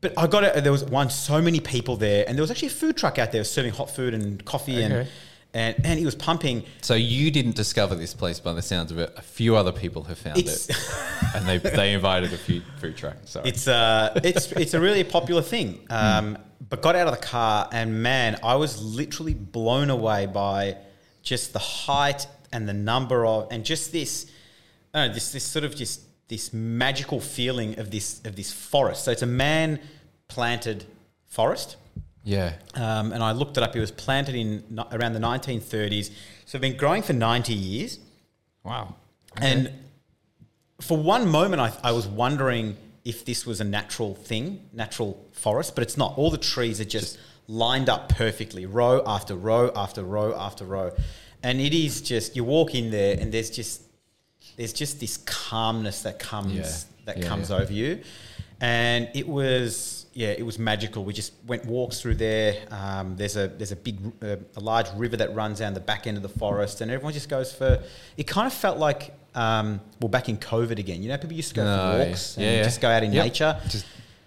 [0.00, 0.62] But I got it.
[0.62, 3.32] There was one so many people there, and there was actually a food truck out
[3.32, 5.08] there serving hot food and coffee, and Okay.
[5.54, 6.64] and and he was pumping.
[6.82, 9.14] So you didn't discover this place by the sounds of it.
[9.16, 10.76] A few other people have found It's it,
[11.34, 13.30] and they they invited a few food trucks.
[13.30, 13.48] Sorry.
[13.48, 15.80] it's uh it's it's a really popular thing.
[15.88, 16.36] Um,
[16.68, 20.76] but got out of the car, and man, I was literally blown away by
[21.24, 24.30] just the height and the number of, and just this,
[24.94, 29.04] know, this this sort of just this magical feeling of this of this forest.
[29.04, 29.80] So it's a man
[30.28, 30.84] planted
[31.26, 31.76] forest.
[32.22, 32.52] yeah.
[32.74, 33.74] Um, and I looked it up.
[33.74, 36.06] It was planted in around the 1930s.
[36.46, 37.98] So it's been growing for 90 years.
[38.62, 38.94] Wow.
[39.36, 39.70] And
[40.80, 45.74] for one moment, I, I was wondering if this was a natural thing, natural forest,
[45.74, 46.16] but it's not.
[46.16, 47.18] All the trees are just,
[47.48, 50.92] lined up perfectly, row after row after row after row.
[51.42, 53.82] And it is just, you walk in there and there's just,
[54.56, 57.04] there's just this calmness that comes, Yeah.
[57.06, 57.56] that Yeah, comes yeah.
[57.56, 58.00] over you.
[58.60, 61.04] And it was, yeah, it was magical.
[61.04, 62.56] We just went walks through there.
[62.70, 66.06] Um, there's a there's a big, uh, a large river that runs down the back
[66.06, 67.82] end of the forest, and everyone just goes for.
[68.16, 71.02] It kind of felt like, um, well, back in COVID again.
[71.02, 73.12] You know, people used to go Oh, for walks Yeah, and just go out in
[73.12, 73.24] Yep.
[73.24, 73.60] nature.
[73.68, 73.84] Just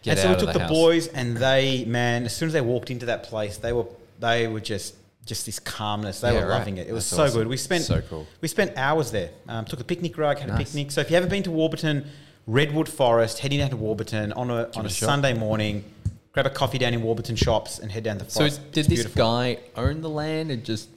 [0.07, 2.61] get and so we took the the, boys, and they, man, as soon as they
[2.61, 3.85] walked into that place, they were
[4.19, 6.21] they were just just this calmness.
[6.21, 6.59] They Yeah, were right.
[6.59, 6.87] loving it.
[6.87, 7.39] It was That's so awesome.
[7.41, 7.47] good.
[7.47, 8.25] We spent So cool.
[8.41, 9.29] we spent hours there.
[9.49, 10.89] Um, took a picnic rug, had a picnic.
[10.91, 12.05] So if you haven't been to Warburton,
[12.47, 14.89] Redwood Forest, heading down to Warburton on a on a a.
[14.89, 15.83] Sunday morning,
[16.31, 18.57] grab a coffee down in Warburton shops and head down the forest.
[18.57, 19.19] So did It's this beautiful.
[19.21, 20.87] guy own the land and just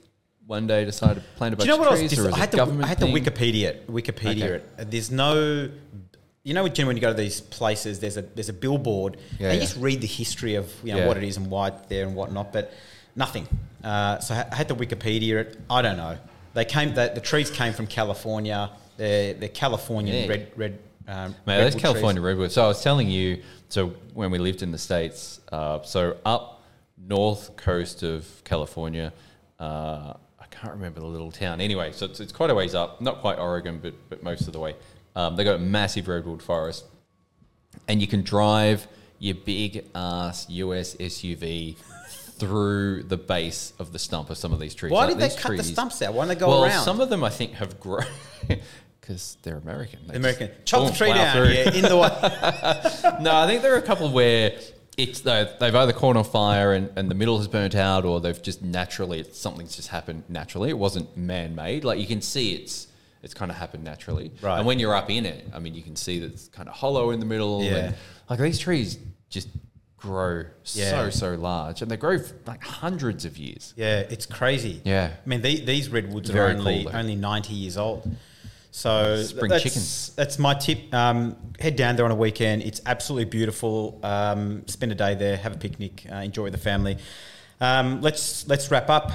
[0.47, 2.01] one day decided to plant a Do bunch you know what of I was?
[2.01, 3.05] trees, Dis- or is I had to, I had to?
[3.05, 3.87] Wikipedia it.
[3.91, 4.63] Wikipedia Okay.
[4.79, 4.91] it.
[4.91, 5.69] There's no,
[6.43, 9.55] you know, when you go to these places, there's a there's a billboard, Yeah, and
[9.55, 9.65] you yeah.
[9.67, 11.07] just read the history of you know Yeah.
[11.07, 12.51] what it is and why it's there and whatnot.
[12.53, 12.73] But
[13.13, 13.45] Nothing.
[13.83, 15.59] Uh, so I had to Wikipedia it.
[15.69, 16.17] I don't know.
[16.53, 16.93] They came.
[16.93, 18.71] The, the trees came from California.
[18.95, 20.79] They're, they're Californian red red.
[21.07, 22.25] Um, Mate, those California trees.
[22.25, 22.51] redwood.
[22.53, 26.63] So I was telling you, so when we lived in the states, uh, so up
[26.97, 29.11] north coast of California,
[29.59, 31.59] uh, I can't remember the little town.
[31.59, 34.53] Anyway, so it's, it's quite a ways up, not quite Oregon, but but most of
[34.53, 34.75] the way.
[35.15, 36.85] Um, they got a massive redwood forest,
[37.87, 38.87] and you can drive
[39.19, 41.75] your big ass US SUV
[42.37, 44.91] through the base of the stump of some of these trees.
[44.91, 46.13] Why Like, did they cut the stumps out?
[46.13, 46.83] Why don't they go well, around?
[46.83, 48.05] some of them I think have grown
[48.99, 49.99] because they're American.
[50.07, 51.35] They The American just chop the tree down.
[51.35, 51.53] through.
[51.53, 53.17] Yeah, in the way.
[53.21, 54.57] no, I think there are a couple where
[54.97, 58.19] it's they- they've either caught on fire and, and the middle has burnt out, or
[58.19, 60.69] they've just naturally something's just happened naturally.
[60.69, 61.83] It wasn't man made.
[61.83, 62.87] Like you can see it's
[63.23, 64.31] it's kind of happened naturally.
[64.41, 64.57] Right.
[64.57, 66.75] And when you're up in it, I mean, you can see that it's kind of
[66.75, 67.63] hollow in the middle.
[67.63, 67.75] Yeah.
[67.75, 67.95] And
[68.29, 68.97] like these trees
[69.29, 69.49] just
[69.97, 70.89] grow Yeah.
[70.89, 73.73] so so large, and they grow for like hundreds of years.
[73.77, 74.81] Yeah, it's crazy.
[74.83, 75.11] Yeah.
[75.13, 78.09] I mean, the, these redwoods are only cool, only ninety years old.
[78.73, 80.13] So Spring that's, chickens.
[80.15, 80.93] That's my tip.
[80.93, 82.63] Um, head down there on a weekend.
[82.63, 83.99] It's absolutely beautiful.
[84.01, 86.97] Um, spend a day there, have a picnic, uh, enjoy with the family.
[87.59, 89.11] Um, let's let's wrap up.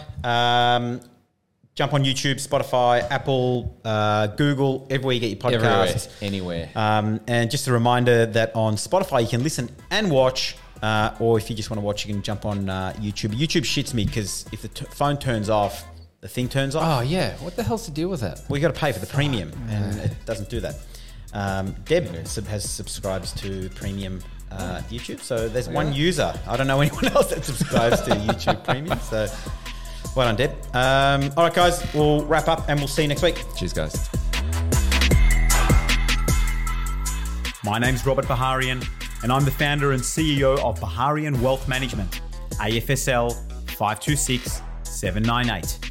[1.78, 6.09] Um, jump on YouTube, Spotify, Apple, uh, Google, everywhere you get your Everywhere, podcasts.
[6.23, 6.70] anywhere.
[6.74, 11.36] Um, and just a reminder that on Spotify you can listen and watch, uh, or
[11.39, 13.35] if you just want to watch, you can jump on uh, YouTube.
[13.35, 15.85] YouTube shits me because if the t- phone turns off,
[16.23, 16.85] the thing turns off.
[16.86, 18.40] Oh yeah, what the hell's the deal with that?
[18.48, 20.77] We got to pay for the premium, and it doesn't do that.
[21.35, 24.20] Um, Deb sub- has subscribes to premium
[24.51, 25.98] uh, YouTube, so there's one Yeah.
[26.07, 26.35] user.
[26.48, 28.98] I don't know anyone else that subscribes to YouTube Premium.
[29.01, 29.27] So,
[30.14, 30.50] well done, Deb.
[30.74, 33.42] Um, all right, guys, we'll wrap up, and we'll see you next week.
[33.56, 34.08] Cheers, guys.
[37.64, 38.86] My name's Robert Baharian,
[39.22, 42.20] and I'm the founder and CEO of Baharian Wealth Management,
[42.60, 43.32] AFSL
[43.72, 45.90] 526 798.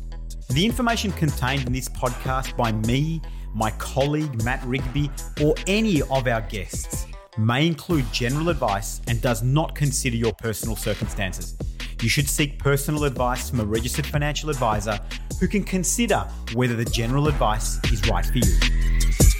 [0.49, 3.21] The information contained in this podcast by me,
[3.53, 5.09] my colleague Matt Rigby,
[5.41, 10.75] or any of our guests may include general advice and does not consider your personal
[10.75, 11.57] circumstances.
[12.01, 14.99] You should seek personal advice from a registered financial advisor
[15.39, 19.34] who can consider whether the general advice is right for you.